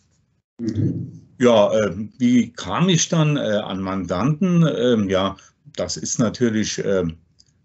Mhm. 0.59 1.21
Ja, 1.37 1.71
wie 2.17 2.51
kam 2.51 2.89
ich 2.89 3.09
dann 3.09 3.37
an 3.37 3.79
Mandanten? 3.79 4.67
Ähm, 4.75 5.07
ja, 5.07 5.37
das 5.75 5.97
ist 5.97 6.17
natürlich 6.17 6.81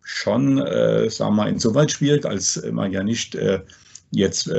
schon, 0.02 0.56
sagen 1.08 1.36
wir, 1.36 1.48
insoweit 1.48 1.90
schwierig, 1.90 2.26
als 2.26 2.62
man 2.70 2.92
ja 2.92 3.02
nicht 3.02 3.34
jetzt 4.10 4.52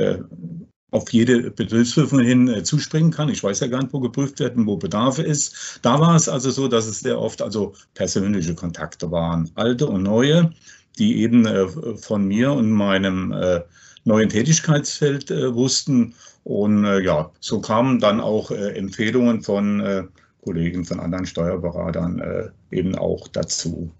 auf 0.96 1.12
jede 1.12 1.50
Betriebsprüfung 1.50 2.20
hin 2.20 2.48
äh, 2.48 2.62
zuspringen 2.62 3.10
kann. 3.10 3.28
Ich 3.28 3.44
weiß 3.44 3.60
ja 3.60 3.66
gar 3.66 3.82
nicht, 3.82 3.92
wo 3.92 4.00
geprüft 4.00 4.40
wird 4.40 4.56
und 4.56 4.66
wo 4.66 4.76
Bedarf 4.76 5.18
ist. 5.18 5.78
Da 5.82 6.00
war 6.00 6.16
es 6.16 6.26
also 6.26 6.50
so, 6.50 6.68
dass 6.68 6.86
es 6.86 7.00
sehr 7.00 7.20
oft 7.20 7.42
also 7.42 7.74
persönliche 7.94 8.54
Kontakte 8.54 9.10
waren, 9.10 9.50
alte 9.56 9.86
und 9.86 10.02
neue, 10.02 10.50
die 10.98 11.20
eben 11.22 11.44
äh, 11.44 11.68
von 11.98 12.26
mir 12.26 12.52
und 12.52 12.70
meinem 12.70 13.32
äh, 13.32 13.60
neuen 14.04 14.30
Tätigkeitsfeld 14.30 15.30
wussten. 15.30 16.14
Und 16.44 16.84
ja, 17.02 17.28
so 17.40 17.60
kamen 17.60 17.98
dann 17.98 18.20
auch 18.20 18.52
Empfehlungen 18.52 19.42
von 19.42 20.08
Kollegen 20.44 20.84
von 20.84 21.00
anderen 21.00 21.26
Steuerberatern 21.26 22.52
eben 22.70 22.94
auch 22.94 23.26
dazu. 23.26 23.90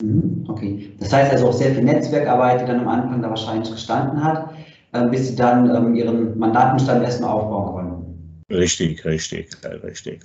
Mhm, 0.00 0.44
okay, 0.46 0.92
das 1.00 1.12
heißt 1.12 1.32
also 1.32 1.48
auch 1.48 1.52
sehr 1.52 1.74
viel 1.74 1.82
Netzwerkarbeit, 1.82 2.60
die 2.60 2.66
dann 2.66 2.78
am 2.78 2.88
Anfang 2.88 3.22
da 3.22 3.30
wahrscheinlich 3.30 3.72
gestanden 3.72 4.22
hat. 4.22 4.50
Äh, 4.92 5.06
bis 5.08 5.28
sie 5.28 5.36
dann 5.36 5.72
ähm, 5.74 5.94
ihren 5.94 6.36
Mandatenstand 6.38 7.04
erstmal 7.04 7.30
aufbauen 7.30 7.72
konnten. 7.72 8.42
Richtig, 8.50 9.04
richtig, 9.04 9.56
richtig. 9.84 10.20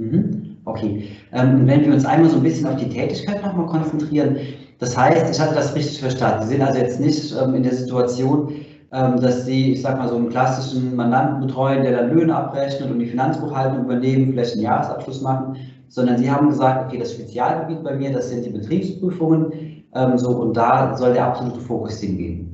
Mhm. 0.00 0.56
Okay. 0.64 1.08
Ähm, 1.32 1.66
wenn 1.66 1.86
wir 1.86 1.94
uns 1.94 2.04
einmal 2.04 2.28
so 2.28 2.38
ein 2.38 2.42
bisschen 2.42 2.66
auf 2.66 2.76
die 2.76 2.88
Tätigkeit 2.88 3.42
nochmal 3.44 3.66
konzentrieren, 3.66 4.38
das 4.80 4.96
heißt, 4.96 5.32
ich 5.32 5.40
hatte 5.40 5.54
das 5.54 5.74
richtig 5.74 6.00
verstanden. 6.00 6.42
Sie 6.42 6.54
sind 6.54 6.62
also 6.62 6.80
jetzt 6.80 7.00
nicht 7.00 7.34
ähm, 7.40 7.54
in 7.54 7.62
der 7.62 7.74
Situation, 7.74 8.52
ähm, 8.92 9.20
dass 9.20 9.46
Sie, 9.46 9.72
ich 9.72 9.82
sag 9.82 9.98
mal, 9.98 10.08
so 10.08 10.16
einen 10.16 10.30
klassischen 10.30 10.96
Mandanten 10.96 11.46
betreuen, 11.46 11.82
der 11.82 11.96
dann 11.96 12.14
Löhne 12.14 12.34
abrechnet 12.34 12.90
und 12.90 12.98
die 12.98 13.06
Finanzbuchhaltung 13.06 13.84
übernehmen, 13.84 14.32
vielleicht 14.32 14.54
einen 14.54 14.62
Jahresabschluss 14.62 15.22
machen, 15.22 15.56
sondern 15.88 16.18
Sie 16.18 16.28
haben 16.28 16.48
gesagt, 16.48 16.86
okay, 16.86 16.98
das 16.98 17.12
Spezialgebiet 17.12 17.84
bei 17.84 17.94
mir, 17.94 18.12
das 18.12 18.30
sind 18.30 18.44
die 18.44 18.50
Betriebsprüfungen, 18.50 19.84
ähm, 19.94 20.18
so 20.18 20.30
und 20.30 20.56
da 20.56 20.96
soll 20.96 21.12
der 21.12 21.26
absolute 21.26 21.60
Fokus 21.60 22.00
hingehen. 22.00 22.45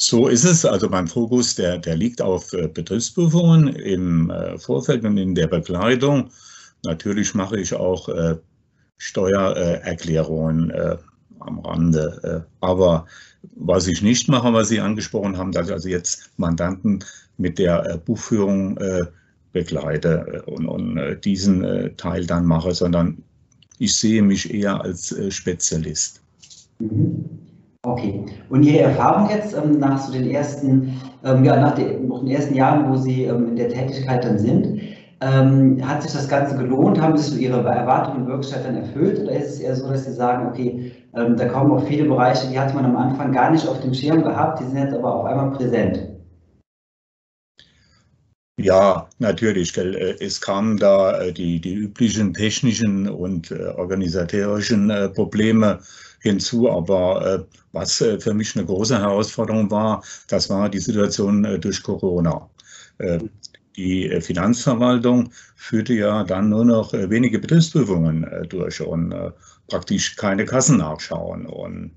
So 0.00 0.28
ist 0.28 0.44
es. 0.44 0.64
Also 0.64 0.88
mein 0.88 1.08
Fokus, 1.08 1.56
der, 1.56 1.76
der 1.78 1.96
liegt 1.96 2.22
auf 2.22 2.52
äh, 2.52 2.68
Betriebsprüfungen 2.68 3.68
im 3.74 4.30
äh, 4.30 4.56
Vorfeld 4.56 5.04
und 5.04 5.18
in 5.18 5.34
der 5.34 5.48
Begleitung. 5.48 6.30
Natürlich 6.84 7.34
mache 7.34 7.58
ich 7.58 7.74
auch 7.74 8.08
äh, 8.08 8.36
Steuererklärungen 8.98 10.72
am 11.38 11.60
Rande. 11.60 12.44
aber 12.60 13.06
was 13.54 13.86
ich 13.86 14.02
nicht 14.02 14.28
mache, 14.28 14.52
was 14.52 14.70
Sie 14.70 14.80
angesprochen 14.80 15.38
haben, 15.38 15.52
dass 15.52 15.68
ich 15.68 15.72
also 15.72 15.88
jetzt 15.88 16.32
Mandanten 16.36 17.04
mit 17.36 17.60
der 17.60 17.98
Buchführung 18.04 18.76
begleite 19.52 20.42
und, 20.46 20.66
und 20.66 21.20
diesen 21.24 21.96
Teil 21.96 22.26
dann 22.26 22.44
mache, 22.44 22.74
sondern 22.74 23.22
ich 23.78 23.96
sehe 23.96 24.20
mich 24.20 24.52
eher 24.52 24.80
als 24.80 25.14
Spezialist. 25.28 26.20
Mhm. 26.80 27.47
Okay. 27.88 28.22
Und 28.50 28.64
Ihre 28.64 28.80
Erfahrung 28.80 29.30
jetzt 29.30 29.56
ähm, 29.56 29.78
nach 29.78 29.98
so 29.98 30.12
den 30.12 30.30
ersten, 30.30 31.00
ähm, 31.24 31.42
ja, 31.42 31.58
nach 31.58 31.74
den, 31.74 32.06
den, 32.08 32.28
ersten 32.28 32.54
Jahren, 32.54 32.90
wo 32.90 32.96
Sie 32.96 33.24
ähm, 33.24 33.48
in 33.48 33.56
der 33.56 33.70
Tätigkeit 33.70 34.24
dann 34.24 34.38
sind, 34.38 34.80
ähm, 35.22 35.80
hat 35.82 36.02
sich 36.02 36.12
das 36.12 36.28
Ganze 36.28 36.56
gelohnt? 36.58 37.00
Haben 37.00 37.16
sich 37.16 37.32
so 37.32 37.38
Ihre 37.38 37.66
Erwartungen 37.66 38.24
in 38.24 38.26
Wirklichkeit 38.26 38.66
dann 38.66 38.76
erfüllt? 38.76 39.20
Oder 39.20 39.32
ist 39.32 39.54
es 39.54 39.60
eher 39.60 39.74
so, 39.74 39.88
dass 39.88 40.04
Sie 40.04 40.12
sagen, 40.12 40.48
okay, 40.48 40.92
ähm, 41.16 41.36
da 41.36 41.46
kommen 41.46 41.72
auch 41.72 41.82
viele 41.84 42.04
Bereiche, 42.04 42.48
die 42.48 42.60
hat 42.60 42.74
man 42.74 42.84
am 42.84 42.96
Anfang 42.96 43.32
gar 43.32 43.50
nicht 43.50 43.66
auf 43.66 43.80
dem 43.80 43.94
Schirm 43.94 44.22
gehabt, 44.22 44.60
die 44.60 44.64
sind 44.64 44.76
jetzt 44.76 44.94
aber 44.94 45.14
auf 45.14 45.24
einmal 45.24 45.50
präsent? 45.52 45.98
Ja, 48.60 49.08
natürlich. 49.18 49.76
Äh, 49.78 50.16
es 50.20 50.42
kamen 50.42 50.76
da 50.76 51.18
äh, 51.22 51.32
die, 51.32 51.58
die 51.58 51.74
üblichen 51.74 52.34
technischen 52.34 53.08
und 53.08 53.50
äh, 53.50 53.68
organisatorischen 53.76 54.92
Probleme 55.14 55.78
hinzu. 56.20 56.70
Aber 56.70 57.46
was 57.72 57.96
für 57.96 58.34
mich 58.34 58.56
eine 58.56 58.66
große 58.66 58.98
Herausforderung 58.98 59.70
war, 59.70 60.02
das 60.28 60.50
war 60.50 60.68
die 60.68 60.78
Situation 60.78 61.60
durch 61.60 61.82
Corona. 61.82 62.48
Die 63.76 64.20
Finanzverwaltung 64.20 65.30
führte 65.54 65.94
ja 65.94 66.24
dann 66.24 66.48
nur 66.48 66.64
noch 66.64 66.92
wenige 66.92 67.38
Betriebsprüfungen 67.38 68.26
durch 68.48 68.80
und 68.80 69.14
praktisch 69.68 70.16
keine 70.16 70.44
Kassen 70.44 70.78
nachschauen. 70.78 71.46
Und 71.46 71.92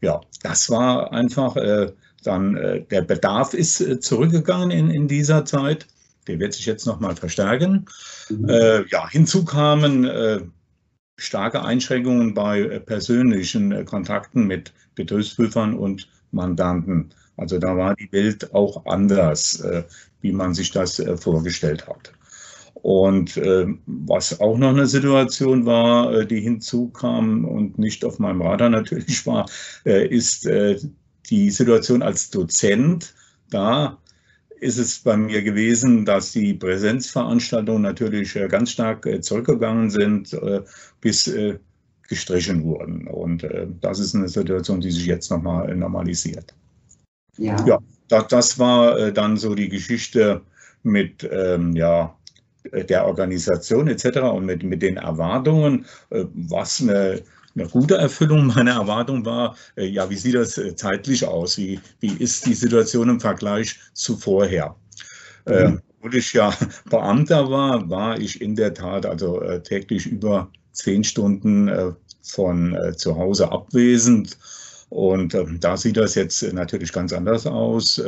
ja, 0.00 0.20
das 0.42 0.70
war 0.70 1.12
einfach 1.12 1.56
dann, 2.22 2.54
der 2.90 3.02
Bedarf 3.02 3.54
ist 3.54 4.02
zurückgegangen 4.02 4.70
in, 4.70 4.90
in 4.90 5.08
dieser 5.08 5.44
Zeit. 5.44 5.86
Der 6.26 6.38
wird 6.38 6.54
sich 6.54 6.66
jetzt 6.66 6.86
nochmal 6.86 7.16
verstärken. 7.16 7.86
Mhm. 8.28 8.48
Äh, 8.48 8.88
ja, 8.88 9.08
hinzu 9.08 9.44
kamen 9.44 10.04
äh, 10.04 10.40
starke 11.16 11.62
Einschränkungen 11.62 12.34
bei 12.34 12.60
äh, 12.60 12.80
persönlichen 12.80 13.72
äh, 13.72 13.84
Kontakten 13.84 14.46
mit 14.46 14.72
Betriebsprüfern 14.94 15.74
und 15.74 16.08
Mandanten. 16.32 17.10
Also 17.36 17.58
da 17.58 17.76
war 17.76 17.94
die 17.94 18.10
Welt 18.12 18.54
auch 18.54 18.86
anders, 18.86 19.60
äh, 19.60 19.84
wie 20.20 20.32
man 20.32 20.54
sich 20.54 20.70
das 20.70 21.02
vorgestellt 21.16 21.86
hat. 21.86 22.12
Und 22.74 23.36
was 23.86 24.40
auch 24.40 24.58
noch 24.58 24.70
eine 24.70 24.86
Situation 24.86 25.64
war, 25.64 26.24
die 26.26 26.40
hinzukam 26.40 27.46
und 27.46 27.78
nicht 27.78 28.04
auf 28.04 28.18
meinem 28.18 28.42
Radar 28.42 28.68
natürlich 28.68 29.26
war, 29.26 29.46
ist 29.84 30.46
die 31.30 31.50
Situation 31.50 32.02
als 32.02 32.30
Dozent. 32.30 33.14
Da 33.50 33.98
ist 34.64 34.78
es 34.78 34.98
bei 35.00 35.14
mir 35.14 35.42
gewesen, 35.42 36.06
dass 36.06 36.32
die 36.32 36.54
Präsenzveranstaltungen 36.54 37.82
natürlich 37.82 38.34
äh, 38.34 38.48
ganz 38.48 38.70
stark 38.70 39.04
äh, 39.04 39.20
zurückgegangen 39.20 39.90
sind, 39.90 40.32
äh, 40.32 40.62
bis 41.02 41.30
gestrichen 42.08 42.64
wurden. 42.64 43.06
Und 43.06 43.46
das 43.80 43.98
ist 43.98 44.14
eine 44.14 44.28
Situation, 44.28 44.80
die 44.80 44.90
sich 44.90 45.06
jetzt 45.06 45.30
nochmal 45.30 45.74
normalisiert. 45.74 46.54
Ja, 47.38 47.56
ja 47.66 47.78
das, 48.08 48.28
das 48.28 48.58
war 48.58 49.10
dann 49.10 49.38
so 49.38 49.54
die 49.54 49.70
Geschichte 49.70 50.42
mit 50.82 51.26
ähm, 51.30 51.74
ja, 51.74 52.14
der 52.72 53.06
Organisation 53.06 53.88
etc. 53.88 54.18
und 54.18 54.44
mit, 54.44 54.62
mit 54.62 54.82
den 54.82 54.98
Erwartungen, 54.98 55.86
was 56.10 56.82
eine 56.82 57.22
eine 57.54 57.68
gute 57.68 57.96
Erfüllung 57.96 58.46
meiner 58.48 58.72
Erwartung 58.72 59.24
war, 59.24 59.56
äh, 59.76 59.86
ja, 59.86 60.08
wie 60.10 60.16
sieht 60.16 60.34
das 60.34 60.58
äh, 60.58 60.74
zeitlich 60.74 61.24
aus? 61.24 61.56
Wie, 61.56 61.80
wie 62.00 62.12
ist 62.12 62.46
die 62.46 62.54
Situation 62.54 63.08
im 63.08 63.20
Vergleich 63.20 63.78
zu 63.92 64.16
vorher? 64.16 64.74
Äh, 65.46 65.68
mhm. 65.68 65.82
obwohl 65.98 66.16
ich 66.16 66.32
ja 66.32 66.52
Beamter 66.90 67.50
war, 67.50 67.88
war 67.88 68.18
ich 68.18 68.40
in 68.40 68.56
der 68.56 68.74
Tat 68.74 69.06
also 69.06 69.40
täglich 69.60 70.06
über 70.06 70.50
zehn 70.72 71.04
Stunden 71.04 71.94
von 72.22 72.76
zu 72.96 73.16
Hause 73.16 73.52
abwesend. 73.52 74.36
Und 74.88 75.34
ähm, 75.34 75.60
da 75.60 75.76
sieht 75.76 75.96
das 75.96 76.14
jetzt 76.14 76.42
natürlich 76.52 76.92
ganz 76.92 77.12
anders 77.12 77.46
aus. 77.46 78.02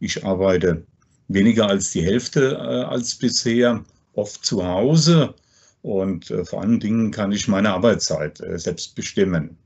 ich 0.00 0.24
arbeite 0.24 0.84
weniger 1.28 1.68
als 1.68 1.90
die 1.90 2.02
Hälfte 2.02 2.58
als 2.58 3.14
bisher, 3.14 3.84
oft 4.14 4.44
zu 4.44 4.66
Hause 4.66 5.34
und 5.82 6.30
äh, 6.30 6.44
vor 6.44 6.62
allen 6.62 6.80
Dingen 6.80 7.10
kann 7.10 7.32
ich 7.32 7.48
meine 7.48 7.70
Arbeitszeit 7.70 8.40
äh, 8.40 8.58
selbst 8.58 8.94
bestimmen. 8.94 9.58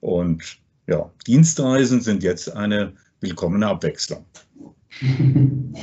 Und 0.00 0.58
ja, 0.86 1.10
Dienstreisen 1.26 2.00
sind 2.00 2.22
jetzt 2.22 2.54
eine 2.54 2.92
willkommene 3.20 3.66
Abwechslung. 3.66 4.24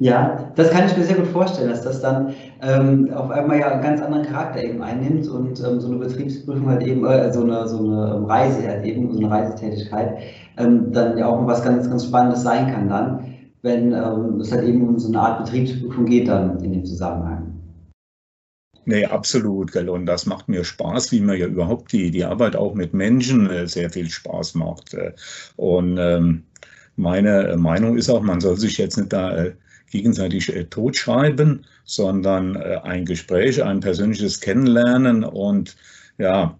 Ja, 0.00 0.52
das 0.54 0.70
kann 0.70 0.86
ich 0.86 0.96
mir 0.96 1.02
sehr 1.02 1.16
gut 1.16 1.26
vorstellen, 1.28 1.70
dass 1.70 1.82
das 1.82 2.00
dann 2.00 2.32
ähm, 2.62 3.12
auf 3.12 3.30
einmal 3.30 3.58
ja 3.58 3.72
einen 3.72 3.82
ganz 3.82 4.00
anderen 4.00 4.24
Charakter 4.26 4.62
eben 4.62 4.80
einnimmt 4.80 5.26
und 5.26 5.58
ähm, 5.58 5.80
so 5.80 5.88
eine 5.88 5.96
Betriebsprüfung 5.96 6.68
halt 6.68 6.86
eben, 6.86 7.04
äh, 7.04 7.32
so, 7.32 7.42
eine, 7.42 7.66
so 7.66 7.78
eine 7.78 8.28
Reise 8.28 8.68
halt 8.68 8.84
eben, 8.84 9.12
so 9.12 9.18
eine 9.18 9.30
Reisetätigkeit, 9.30 10.18
ähm, 10.56 10.92
dann 10.92 11.18
ja 11.18 11.26
auch 11.26 11.44
was 11.46 11.64
ganz, 11.64 11.88
ganz 11.88 12.04
Spannendes 12.04 12.42
sein 12.42 12.70
kann 12.70 12.88
dann, 12.88 13.24
wenn 13.62 13.92
ähm, 13.92 14.38
es 14.40 14.52
halt 14.52 14.64
eben 14.64 14.86
um 14.86 14.98
so 14.98 15.08
eine 15.08 15.20
Art 15.20 15.44
Betriebsprüfung 15.44 16.04
geht 16.04 16.28
dann 16.28 16.62
in 16.62 16.72
dem 16.72 16.84
Zusammenhang. 16.84 17.57
Nee, 18.88 19.04
absolut, 19.04 19.72
gell? 19.72 19.90
Und 19.90 20.06
das 20.06 20.24
macht 20.24 20.48
mir 20.48 20.64
Spaß, 20.64 21.12
wie 21.12 21.20
mir 21.20 21.36
ja 21.36 21.46
überhaupt 21.46 21.92
die, 21.92 22.10
die 22.10 22.24
Arbeit 22.24 22.56
auch 22.56 22.72
mit 22.72 22.94
Menschen 22.94 23.50
äh, 23.50 23.68
sehr 23.68 23.90
viel 23.90 24.08
Spaß 24.08 24.54
macht. 24.54 24.94
Äh. 24.94 25.12
Und 25.56 25.98
ähm, 25.98 26.44
meine 26.96 27.54
Meinung 27.58 27.98
ist 27.98 28.08
auch, 28.08 28.22
man 28.22 28.40
soll 28.40 28.56
sich 28.56 28.78
jetzt 28.78 28.96
nicht 28.96 29.12
da 29.12 29.36
äh, 29.36 29.52
gegenseitig 29.90 30.56
äh, 30.56 30.64
totschreiben, 30.64 31.66
sondern 31.84 32.56
äh, 32.56 32.80
ein 32.82 33.04
Gespräch, 33.04 33.62
ein 33.62 33.80
persönliches 33.80 34.40
Kennenlernen 34.40 35.22
und 35.22 35.76
ja, 36.16 36.58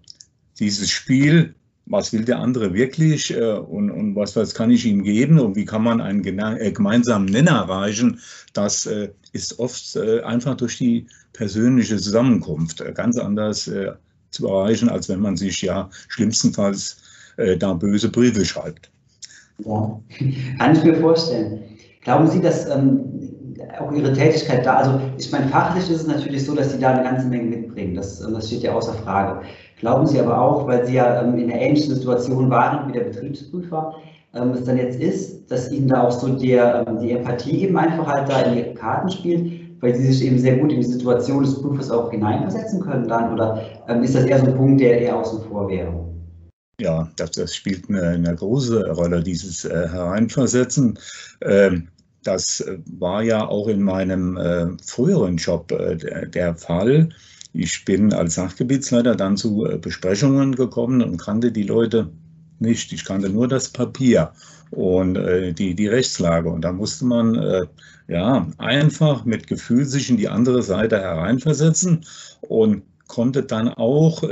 dieses 0.59 0.91
Spiel, 0.91 1.55
was 1.89 2.13
will 2.13 2.23
der 2.23 2.39
andere 2.39 2.73
wirklich 2.73 3.35
und, 3.35 3.91
und 3.91 4.15
was, 4.15 4.35
was 4.35 4.53
kann 4.53 4.71
ich 4.71 4.85
ihm 4.85 5.03
geben 5.03 5.39
und 5.39 5.55
wie 5.55 5.65
kann 5.65 5.83
man 5.83 5.99
einen 5.99 6.23
gemeinsamen 6.23 7.25
Nenner 7.25 7.51
erreichen, 7.51 8.19
das 8.53 8.87
ist 9.33 9.59
oft 9.59 9.97
einfach 9.97 10.55
durch 10.55 10.77
die 10.77 11.07
persönliche 11.33 11.97
Zusammenkunft 11.97 12.83
ganz 12.95 13.17
anders 13.17 13.69
zu 14.29 14.47
erreichen, 14.47 14.87
als 14.89 15.09
wenn 15.09 15.19
man 15.19 15.35
sich 15.35 15.61
ja 15.61 15.89
schlimmstenfalls 16.09 16.97
da 17.57 17.73
böse 17.73 18.09
Briefe 18.09 18.45
schreibt. 18.45 18.91
Ja, 19.65 19.99
kann 20.57 20.75
ich 20.75 20.83
mir 20.83 20.95
vorstellen. 20.95 21.63
Glauben 22.01 22.27
Sie, 22.29 22.41
dass 22.41 22.69
ähm, 22.69 23.01
auch 23.79 23.91
Ihre 23.91 24.13
Tätigkeit 24.13 24.65
da, 24.65 24.77
also 24.77 25.01
ich 25.17 25.31
meine, 25.31 25.47
fachlich 25.49 25.83
ist 25.89 26.01
es 26.01 26.07
natürlich 26.07 26.45
so, 26.45 26.55
dass 26.55 26.71
Sie 26.71 26.79
da 26.79 26.93
eine 26.93 27.03
ganze 27.03 27.27
Menge 27.27 27.57
mitbringen, 27.57 27.95
das, 27.95 28.19
das 28.19 28.47
steht 28.47 28.63
ja 28.63 28.73
außer 28.73 28.93
Frage. 28.93 29.45
Glauben 29.79 30.05
Sie 30.05 30.19
aber 30.19 30.39
auch, 30.39 30.67
weil 30.67 30.85
Sie 30.85 30.95
ja 30.95 31.21
ähm, 31.21 31.37
in 31.37 31.49
einer 31.49 31.61
ähnlichen 31.61 31.95
Situation 31.95 32.49
waren 32.49 32.87
wie 32.87 32.93
der 32.93 33.05
Betriebsprüfer, 33.05 33.95
ähm, 34.33 34.51
es 34.51 34.65
dann 34.65 34.77
jetzt 34.77 34.99
ist, 34.99 35.49
dass 35.49 35.71
Ihnen 35.71 35.87
da 35.87 36.03
auch 36.03 36.11
so 36.11 36.27
der, 36.27 36.85
ähm, 36.87 36.99
die 36.99 37.11
Empathie 37.11 37.63
eben 37.63 37.77
einfach 37.77 38.05
halt 38.05 38.29
da 38.29 38.41
in 38.41 38.55
die 38.55 38.73
Karten 38.73 39.09
spielt, 39.09 39.81
weil 39.81 39.95
Sie 39.95 40.11
sich 40.11 40.27
eben 40.27 40.37
sehr 40.37 40.57
gut 40.57 40.73
in 40.73 40.81
die 40.81 40.87
Situation 40.87 41.43
des 41.43 41.61
Prüfers 41.61 41.89
auch 41.89 42.11
hineinversetzen 42.11 42.81
können 42.81 43.07
dann, 43.07 43.33
oder 43.33 43.61
ähm, 43.87 44.03
ist 44.03 44.15
das 44.15 44.25
eher 44.25 44.39
so 44.39 44.47
ein 44.47 44.57
Punkt, 44.57 44.81
der 44.81 44.99
eher 44.99 45.15
außen 45.15 45.43
vor 45.49 45.69
wäre? 45.69 45.93
Ja, 46.81 47.09
das, 47.15 47.31
das 47.31 47.55
spielt 47.55 47.89
eine, 47.89 48.01
eine, 48.01 48.35
große 48.35 48.91
Rolle, 48.91 49.21
dieses 49.23 49.65
äh, 49.65 49.87
Hereinversetzen. 49.89 50.99
Ähm, 51.41 51.87
das 52.23 52.63
war 52.97 53.23
ja 53.23 53.47
auch 53.47 53.67
in 53.67 53.81
meinem 53.81 54.37
äh, 54.37 54.67
früheren 54.85 55.37
Job 55.37 55.71
äh, 55.71 55.95
der, 55.95 56.25
der, 56.25 56.55
Fall. 56.55 57.09
Ich 57.53 57.83
bin 57.85 58.13
als 58.13 58.35
Sachgebietsleiter 58.35 59.15
dann 59.15 59.37
zu 59.37 59.65
äh, 59.65 59.77
Besprechungen 59.77 60.55
gekommen 60.55 61.01
und 61.01 61.17
kannte 61.17 61.51
die 61.51 61.63
Leute 61.63 62.11
nicht. 62.59 62.91
Ich 62.93 63.05
kannte 63.05 63.29
nur 63.29 63.47
das 63.47 63.69
Papier 63.69 64.31
und 64.71 65.15
äh, 65.15 65.53
die, 65.53 65.73
die 65.75 65.87
Rechtslage. 65.87 66.49
Und 66.49 66.61
da 66.61 66.71
musste 66.71 67.05
man 67.05 67.35
äh, 67.35 67.65
ja 68.07 68.47
einfach 68.57 69.25
mit 69.25 69.47
Gefühl 69.47 69.85
sich 69.85 70.09
in 70.09 70.17
die 70.17 70.29
andere 70.29 70.61
Seite 70.61 70.99
hereinversetzen 70.99 72.05
und 72.41 72.83
konnte 73.07 73.41
dann 73.41 73.69
auch 73.69 74.23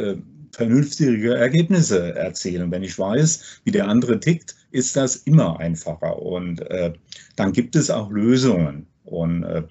vernünftige 0.57 1.35
Ergebnisse 1.35 2.15
erzielen. 2.15 2.71
Wenn 2.71 2.83
ich 2.83 2.97
weiß, 2.97 3.61
wie 3.63 3.71
der 3.71 3.87
andere 3.87 4.19
tickt, 4.19 4.55
ist 4.71 4.95
das 4.95 5.15
immer 5.17 5.59
einfacher. 5.59 6.21
Und 6.21 6.61
äh, 6.61 6.93
dann 7.35 7.53
gibt 7.53 7.75
es 7.75 7.89
auch 7.89 8.09
Lösungen. 8.09 8.87
Und 9.05 9.43
äh, 9.43 9.63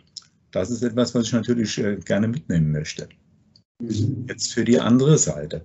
das 0.52 0.70
ist 0.70 0.82
etwas, 0.82 1.14
was 1.14 1.26
ich 1.26 1.32
natürlich 1.32 1.76
äh, 1.78 1.96
gerne 1.96 2.28
mitnehmen 2.28 2.70
möchte. 2.70 3.08
Mhm. 3.80 4.26
Jetzt 4.28 4.52
für 4.52 4.64
die 4.64 4.80
andere 4.80 5.18
Seite. 5.18 5.64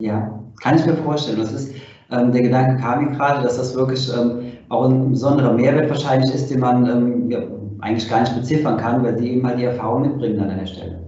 Ja, 0.00 0.42
kann 0.62 0.78
ich 0.78 0.86
mir 0.86 0.96
vorstellen. 0.96 1.38
Das 1.38 1.52
ist, 1.52 1.74
ähm, 2.10 2.32
der 2.32 2.42
Gedanke 2.42 2.80
kam 2.80 3.04
mir 3.04 3.16
gerade, 3.16 3.42
dass 3.42 3.56
das 3.56 3.74
wirklich 3.74 4.08
ähm, 4.16 4.52
auch 4.68 4.88
ein 4.88 5.10
besonderer 5.10 5.52
Mehrwert 5.52 5.90
wahrscheinlich 5.90 6.32
ist, 6.34 6.50
den 6.50 6.60
man 6.60 6.86
ähm, 6.86 7.30
ja, 7.30 7.42
eigentlich 7.80 8.08
gar 8.08 8.20
nicht 8.20 8.36
beziffern 8.36 8.76
kann, 8.76 9.02
weil 9.02 9.18
sie 9.18 9.30
eben 9.30 9.46
halt 9.46 9.58
die 9.58 9.64
Erfahrung 9.64 10.02
mitbringen 10.02 10.40
an 10.40 10.58
der 10.58 10.66
Stelle. 10.66 11.04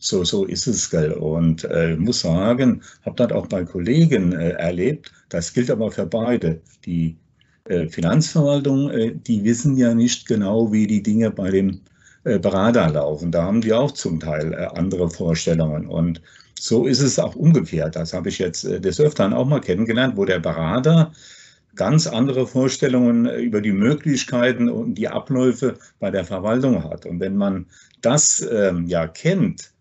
So, 0.00 0.24
so 0.24 0.44
ist 0.44 0.66
es, 0.66 0.90
gell. 0.90 1.12
Und 1.12 1.64
äh, 1.64 1.96
muss 1.96 2.20
sagen, 2.20 2.82
habe 3.04 3.16
das 3.16 3.32
auch 3.32 3.46
bei 3.46 3.64
Kollegen 3.64 4.32
äh, 4.32 4.50
erlebt. 4.50 5.12
Das 5.28 5.52
gilt 5.52 5.70
aber 5.70 5.90
für 5.90 6.06
beide. 6.06 6.60
Die 6.84 7.16
äh, 7.64 7.88
Finanzverwaltung, 7.88 8.90
äh, 8.90 9.14
die 9.14 9.44
wissen 9.44 9.76
ja 9.76 9.94
nicht 9.94 10.26
genau, 10.26 10.72
wie 10.72 10.86
die 10.86 11.02
Dinge 11.02 11.30
bei 11.30 11.50
dem 11.50 11.80
Berater 12.24 12.88
laufen. 12.90 13.30
Da 13.30 13.44
haben 13.44 13.60
die 13.60 13.72
auch 13.72 13.92
zum 13.92 14.20
Teil 14.20 14.52
äh, 14.52 14.66
andere 14.78 15.08
Vorstellungen. 15.10 15.86
Und 15.86 16.20
so 16.58 16.86
ist 16.86 17.00
es 17.00 17.18
auch 17.18 17.36
umgekehrt. 17.36 17.96
Das 17.96 18.12
habe 18.12 18.28
ich 18.28 18.38
jetzt 18.38 18.64
des 18.64 19.00
Öfteren 19.00 19.32
auch 19.32 19.46
mal 19.46 19.60
kennengelernt, 19.60 20.16
wo 20.16 20.24
der 20.24 20.40
Berater 20.40 21.12
ganz 21.76 22.06
andere 22.06 22.46
Vorstellungen 22.46 23.26
über 23.26 23.60
die 23.60 23.72
Möglichkeiten 23.72 24.68
und 24.68 24.96
die 24.96 25.08
Abläufe 25.08 25.78
bei 26.00 26.10
der 26.10 26.24
Verwaltung 26.24 26.84
hat. 26.84 27.06
Und 27.06 27.20
wenn 27.20 27.36
man 27.36 27.66
das 28.02 28.46
ähm, 28.50 28.86
ja 28.86 29.06
kennt, 29.06 29.72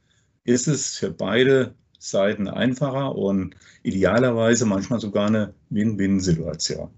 ist 0.45 0.67
es 0.67 0.97
für 0.97 1.11
beide 1.11 1.73
Seiten 1.99 2.47
einfacher 2.47 3.15
und 3.15 3.55
idealerweise 3.83 4.65
manchmal 4.65 4.99
sogar 4.99 5.27
eine 5.27 5.53
Win-Win-Situation. 5.71 6.89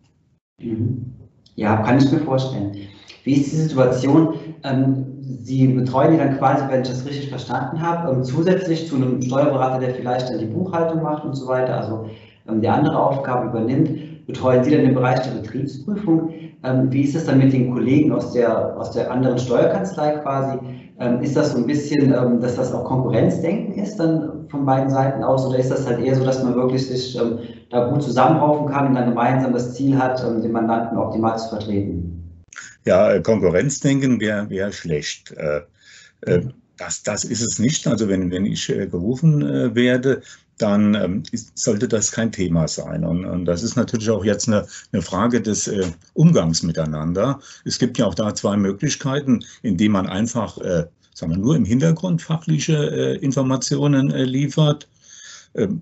Mhm. 0.61 1.13
Ja, 1.55 1.77
kann 1.77 1.97
ich 1.97 2.11
mir 2.11 2.19
vorstellen. 2.19 2.75
Wie 3.23 3.33
ist 3.33 3.51
die 3.51 3.57
Situation? 3.57 4.35
Ähm, 4.63 5.18
Sie 5.43 5.67
betreuen 5.67 6.13
die 6.13 6.17
dann 6.17 6.37
quasi, 6.37 6.63
wenn 6.69 6.81
ich 6.81 6.89
das 6.89 7.05
richtig 7.05 7.29
verstanden 7.29 7.79
habe, 7.81 8.11
ähm, 8.11 8.23
zusätzlich 8.23 8.87
zu 8.87 8.95
einem 8.95 9.21
Steuerberater, 9.21 9.79
der 9.79 9.93
vielleicht 9.93 10.29
dann 10.29 10.39
die 10.39 10.45
Buchhaltung 10.45 11.03
macht 11.03 11.23
und 11.23 11.35
so 11.35 11.47
weiter, 11.47 11.77
also 11.77 12.05
ähm, 12.47 12.61
der 12.61 12.73
andere 12.73 12.99
Aufgaben 12.99 13.49
übernimmt, 13.49 14.25
betreuen 14.25 14.63
Sie 14.63 14.71
dann 14.71 14.81
den 14.81 14.95
Bereich 14.95 15.19
der 15.21 15.39
Betriebsprüfung. 15.39 16.29
Ähm, 16.63 16.91
wie 16.91 17.01
ist 17.01 17.15
es 17.15 17.25
dann 17.25 17.37
mit 17.37 17.53
den 17.53 17.71
Kollegen 17.71 18.11
aus 18.11 18.33
der, 18.33 18.75
aus 18.75 18.91
der 18.91 19.11
anderen 19.11 19.37
Steuerkanzlei 19.37 20.17
quasi? 20.17 20.57
Ist 21.21 21.37
das 21.37 21.53
so 21.53 21.59
ein 21.59 21.65
bisschen, 21.65 22.11
dass 22.41 22.57
das 22.57 22.73
auch 22.73 22.83
Konkurrenzdenken 22.83 23.81
ist 23.81 23.95
dann 24.01 24.47
von 24.49 24.65
beiden 24.65 24.89
Seiten 24.89 25.23
aus 25.23 25.47
oder 25.47 25.57
ist 25.57 25.71
das 25.71 25.87
halt 25.87 26.01
eher 26.01 26.13
so, 26.13 26.25
dass 26.25 26.43
man 26.43 26.55
wirklich 26.55 26.85
sich 26.87 27.17
da 27.69 27.87
gut 27.87 28.03
zusammenraufen 28.03 28.67
kann 28.67 28.87
und 28.89 28.95
dann 28.95 29.07
gemeinsam 29.07 29.53
das 29.53 29.75
Ziel 29.75 29.97
hat, 29.97 30.21
den 30.21 30.51
Mandanten 30.51 30.97
optimal 30.97 31.37
zu 31.37 31.47
vertreten? 31.47 32.08
Ja, 32.85 33.13
äh, 33.13 33.21
Konkurrenzdenken 33.21 34.19
wäre 34.19 34.49
wär 34.49 34.71
schlecht. 34.71 35.31
Äh, 35.31 35.61
äh, 36.21 36.41
das, 36.77 37.03
das 37.03 37.23
ist 37.25 37.41
es 37.41 37.59
nicht. 37.59 37.87
Also 37.87 38.07
wenn, 38.07 38.31
wenn 38.31 38.45
ich 38.45 38.67
gerufen 38.67 39.75
werde, 39.75 40.21
dann 40.59 40.93
ähm, 40.93 41.23
ist, 41.31 41.57
sollte 41.57 41.87
das 41.87 42.11
kein 42.11 42.31
Thema 42.31 42.67
sein. 42.67 43.03
Und, 43.03 43.25
und, 43.25 43.45
das 43.45 43.63
ist 43.63 43.75
natürlich 43.75 44.09
auch 44.09 44.23
jetzt 44.23 44.47
eine, 44.47 44.67
eine 44.91 45.01
Frage 45.01 45.41
des 45.41 45.67
äh, 45.67 45.87
Umgangs 46.13 46.63
miteinander. 46.63 47.39
Es 47.65 47.79
gibt 47.79 47.97
ja 47.97 48.05
auch 48.05 48.13
da 48.13 48.35
zwei 48.35 48.55
Möglichkeiten, 48.57 49.43
indem 49.61 49.93
man 49.93 50.07
einfach, 50.07 50.57
äh, 50.59 50.85
sagen 51.13 51.31
wir, 51.31 51.37
nur 51.37 51.55
im 51.55 51.65
Hintergrund 51.65 52.21
fachliche 52.21 52.75
äh, 52.75 53.17
Informationen 53.17 54.09
liefert. 54.09 54.87
Ähm, 55.55 55.81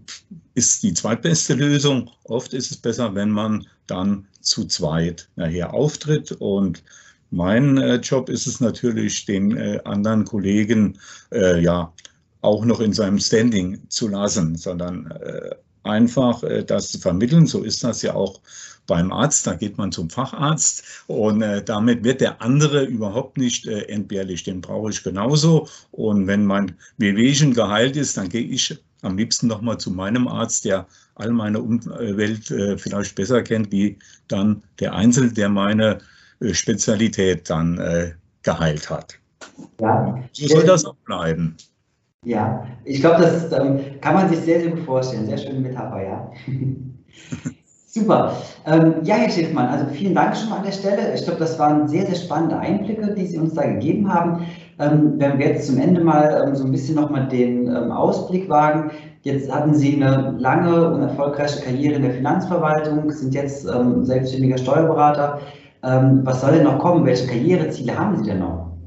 ist 0.53 0.81
die 0.83 0.93
zweitbeste 0.93 1.53
Lösung. 1.53 2.09
Oft 2.23 2.53
ist 2.53 2.71
es 2.71 2.77
besser, 2.77 3.13
wenn 3.13 3.29
man 3.29 3.67
dann 3.85 4.25
zu 4.47 4.65
zweit 4.65 5.29
nachher 5.35 5.73
auftritt 5.73 6.31
und 6.33 6.83
mein 7.29 7.77
äh, 7.77 7.95
Job 7.95 8.29
ist 8.29 8.47
es 8.47 8.61
natürlich, 8.61 9.25
den 9.25 9.57
äh, 9.57 9.81
anderen 9.83 10.23
Kollegen 10.23 10.97
ja 11.31 11.91
auch 12.41 12.63
noch 12.63 12.79
in 12.79 12.93
seinem 12.93 13.19
Standing 13.19 13.81
zu 13.89 14.07
lassen, 14.07 14.55
sondern 14.55 15.11
äh, 15.11 15.55
einfach 15.83 16.43
äh, 16.43 16.63
das 16.63 16.91
zu 16.91 16.99
vermitteln. 16.99 17.47
So 17.47 17.63
ist 17.63 17.83
das 17.83 18.01
ja 18.01 18.13
auch 18.13 18.39
beim 18.85 19.11
Arzt. 19.11 19.47
Da 19.47 19.55
geht 19.55 19.77
man 19.77 19.91
zum 19.91 20.09
Facharzt 20.09 20.83
und 21.07 21.41
äh, 21.41 21.63
damit 21.63 22.03
wird 22.03 22.21
der 22.21 22.41
andere 22.41 22.83
überhaupt 22.85 23.37
nicht 23.37 23.65
äh, 23.67 23.81
entbehrlich. 23.83 24.43
Den 24.43 24.61
brauche 24.61 24.91
ich 24.91 25.03
genauso. 25.03 25.67
Und 25.91 26.27
wenn 26.27 26.45
mein 26.45 26.75
Wehwehchen 26.97 27.53
geheilt 27.53 27.95
ist, 27.97 28.17
dann 28.17 28.29
gehe 28.29 28.43
ich 28.43 28.77
am 29.01 29.17
liebsten 29.17 29.47
nochmal 29.47 29.77
zu 29.77 29.91
meinem 29.91 30.27
Arzt, 30.27 30.65
der 30.65 30.87
all 31.19 31.31
meine 31.31 31.59
Umwelt 31.59 32.51
äh, 32.51 32.77
vielleicht 32.77 33.15
besser 33.15 33.41
kennt, 33.41 33.71
wie 33.71 33.97
dann 34.27 34.61
der 34.79 34.93
Einzelne, 34.93 35.31
der 35.31 35.49
meine 35.49 35.99
äh, 36.41 36.53
Spezialität 36.53 37.49
dann 37.49 37.77
äh, 37.79 38.11
geheilt 38.43 38.89
hat. 38.89 39.19
Ja. 39.81 40.23
So 40.33 40.47
soll 40.47 40.63
das 40.63 40.85
auch 40.85 40.95
bleiben. 41.05 41.55
Ja, 42.25 42.65
ich 42.83 42.99
glaube, 42.99 43.21
das 43.21 43.51
ähm, 43.51 43.79
kann 44.01 44.15
man 44.15 44.29
sich 44.29 44.39
sehr, 44.39 44.61
sehr 44.61 44.71
gut 44.71 44.81
vorstellen. 44.81 45.27
Sehr 45.27 45.37
schöne 45.37 45.59
Metapher, 45.59 46.03
ja. 46.03 46.31
Super. 47.87 48.37
Ähm, 48.65 48.95
ja, 49.03 49.15
Herr 49.15 49.29
Schiffmann, 49.29 49.67
also 49.67 49.85
vielen 49.91 50.13
Dank 50.13 50.35
schon 50.35 50.49
mal 50.49 50.57
an 50.57 50.65
der 50.65 50.71
Stelle. 50.71 51.15
Ich 51.15 51.23
glaube, 51.23 51.39
das 51.39 51.57
waren 51.57 51.87
sehr, 51.87 52.05
sehr 52.05 52.15
spannende 52.15 52.59
Einblicke, 52.59 53.13
die 53.15 53.25
Sie 53.25 53.37
uns 53.37 53.53
da 53.53 53.65
gegeben 53.65 54.13
haben. 54.13 54.45
Ähm, 54.77 55.13
wenn 55.17 55.39
wir 55.39 55.47
jetzt 55.47 55.67
zum 55.67 55.79
Ende 55.79 56.03
mal 56.03 56.45
ähm, 56.45 56.55
so 56.55 56.65
ein 56.65 56.71
bisschen 56.71 56.95
nochmal 56.95 57.27
den 57.27 57.67
ähm, 57.67 57.91
Ausblick 57.91 58.49
wagen. 58.49 58.91
Jetzt 59.27 59.51
hatten 59.51 59.75
Sie 59.75 60.01
eine 60.01 60.37
lange 60.39 60.89
und 60.89 61.01
erfolgreiche 61.01 61.59
Karriere 61.59 61.95
in 61.95 62.03
der 62.03 62.13
Finanzverwaltung, 62.13 63.11
sind 63.11 63.33
jetzt 63.33 63.65
ähm, 63.65 64.05
selbstständiger 64.05 64.57
Steuerberater. 64.57 65.41
Ähm, 65.83 66.21
was 66.23 66.39
soll 66.39 66.53
denn 66.53 66.63
noch 66.63 66.79
kommen? 66.79 67.05
Welche 67.05 67.27
Karriereziele 67.27 67.93
haben 67.93 68.15
Sie 68.17 68.29
denn 68.29 68.39
noch? 68.39 68.77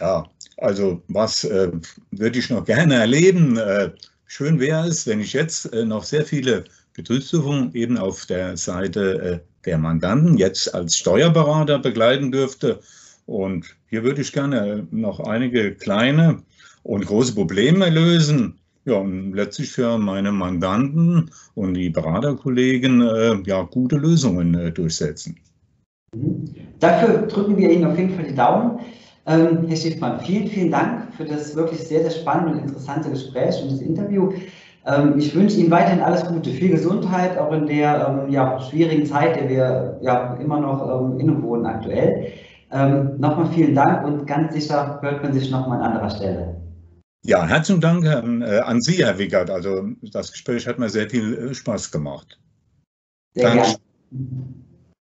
Ja, 0.00 0.24
also 0.56 1.02
was 1.08 1.44
äh, 1.44 1.70
würde 2.12 2.38
ich 2.38 2.48
noch 2.48 2.64
gerne 2.64 2.94
erleben? 2.94 3.58
Äh, 3.58 3.90
schön 4.24 4.58
wäre 4.58 4.88
es, 4.88 5.06
wenn 5.06 5.20
ich 5.20 5.34
jetzt 5.34 5.70
äh, 5.74 5.84
noch 5.84 6.04
sehr 6.04 6.24
viele 6.24 6.64
Betriebsprüfungen 6.94 7.74
eben 7.74 7.98
auf 7.98 8.24
der 8.24 8.56
Seite 8.56 9.20
äh, 9.20 9.66
der 9.66 9.76
Mandanten 9.76 10.38
jetzt 10.38 10.74
als 10.74 10.96
Steuerberater 10.96 11.78
begleiten 11.78 12.32
dürfte. 12.32 12.80
Und 13.26 13.66
hier 13.90 14.02
würde 14.02 14.22
ich 14.22 14.32
gerne 14.32 14.86
noch 14.90 15.20
einige 15.20 15.74
kleine 15.74 16.42
und 16.84 17.04
große 17.04 17.34
Probleme 17.34 17.90
lösen. 17.90 18.60
Ja, 18.86 18.96
und 18.96 19.32
letztlich 19.32 19.72
für 19.72 19.96
meine 19.96 20.30
Mandanten 20.30 21.30
und 21.54 21.74
die 21.74 21.88
Beraterkollegen 21.88 23.00
äh, 23.00 23.36
ja, 23.46 23.62
gute 23.62 23.96
Lösungen 23.96 24.54
äh, 24.54 24.70
durchsetzen. 24.72 25.36
Mhm. 26.14 26.44
Dafür 26.80 27.26
drücken 27.26 27.56
wir 27.56 27.70
Ihnen 27.70 27.86
auf 27.86 27.98
jeden 27.98 28.14
Fall 28.14 28.26
die 28.26 28.34
Daumen. 28.34 28.80
Ähm, 29.26 29.66
Herr 29.66 29.76
Schiffmann, 29.76 30.20
vielen, 30.20 30.48
vielen 30.48 30.70
Dank 30.70 31.14
für 31.16 31.24
das 31.24 31.56
wirklich 31.56 31.80
sehr, 31.80 32.02
sehr 32.02 32.10
spannende 32.10 32.52
und 32.52 32.68
interessante 32.68 33.08
Gespräch 33.08 33.62
und 33.62 33.72
das 33.72 33.80
Interview. 33.80 34.32
Ähm, 34.86 35.14
ich 35.16 35.34
wünsche 35.34 35.58
Ihnen 35.58 35.70
weiterhin 35.70 36.00
alles 36.00 36.26
Gute, 36.26 36.50
viel 36.50 36.70
Gesundheit, 36.70 37.38
auch 37.38 37.52
in 37.52 37.66
der 37.66 38.06
ähm, 38.26 38.30
ja, 38.30 38.60
schwierigen 38.60 39.06
Zeit, 39.06 39.36
der 39.36 39.48
wir 39.48 39.98
ja 40.02 40.34
immer 40.34 40.60
noch 40.60 41.10
ähm, 41.10 41.18
innewohnen 41.18 41.64
aktuell. 41.64 42.32
Ähm, 42.70 43.18
nochmal 43.18 43.46
vielen 43.46 43.74
Dank 43.74 44.04
und 44.04 44.26
ganz 44.26 44.52
sicher 44.52 44.98
hört 45.00 45.22
man 45.22 45.32
sich 45.32 45.50
nochmal 45.50 45.80
an 45.80 45.92
anderer 45.92 46.10
Stelle. 46.10 46.63
Ja, 47.26 47.46
herzlichen 47.46 47.80
Dank 47.80 48.06
an, 48.06 48.42
äh, 48.42 48.58
an 48.58 48.82
Sie, 48.82 49.02
Herr 49.02 49.18
Wickert. 49.18 49.48
Also 49.48 49.88
das 50.02 50.30
Gespräch 50.30 50.66
hat 50.66 50.78
mir 50.78 50.90
sehr 50.90 51.08
viel 51.08 51.34
äh, 51.38 51.54
Spaß 51.54 51.90
gemacht. 51.90 52.38
Sehr 53.34 53.44
Danke. 53.44 53.78
gerne. 54.10 54.63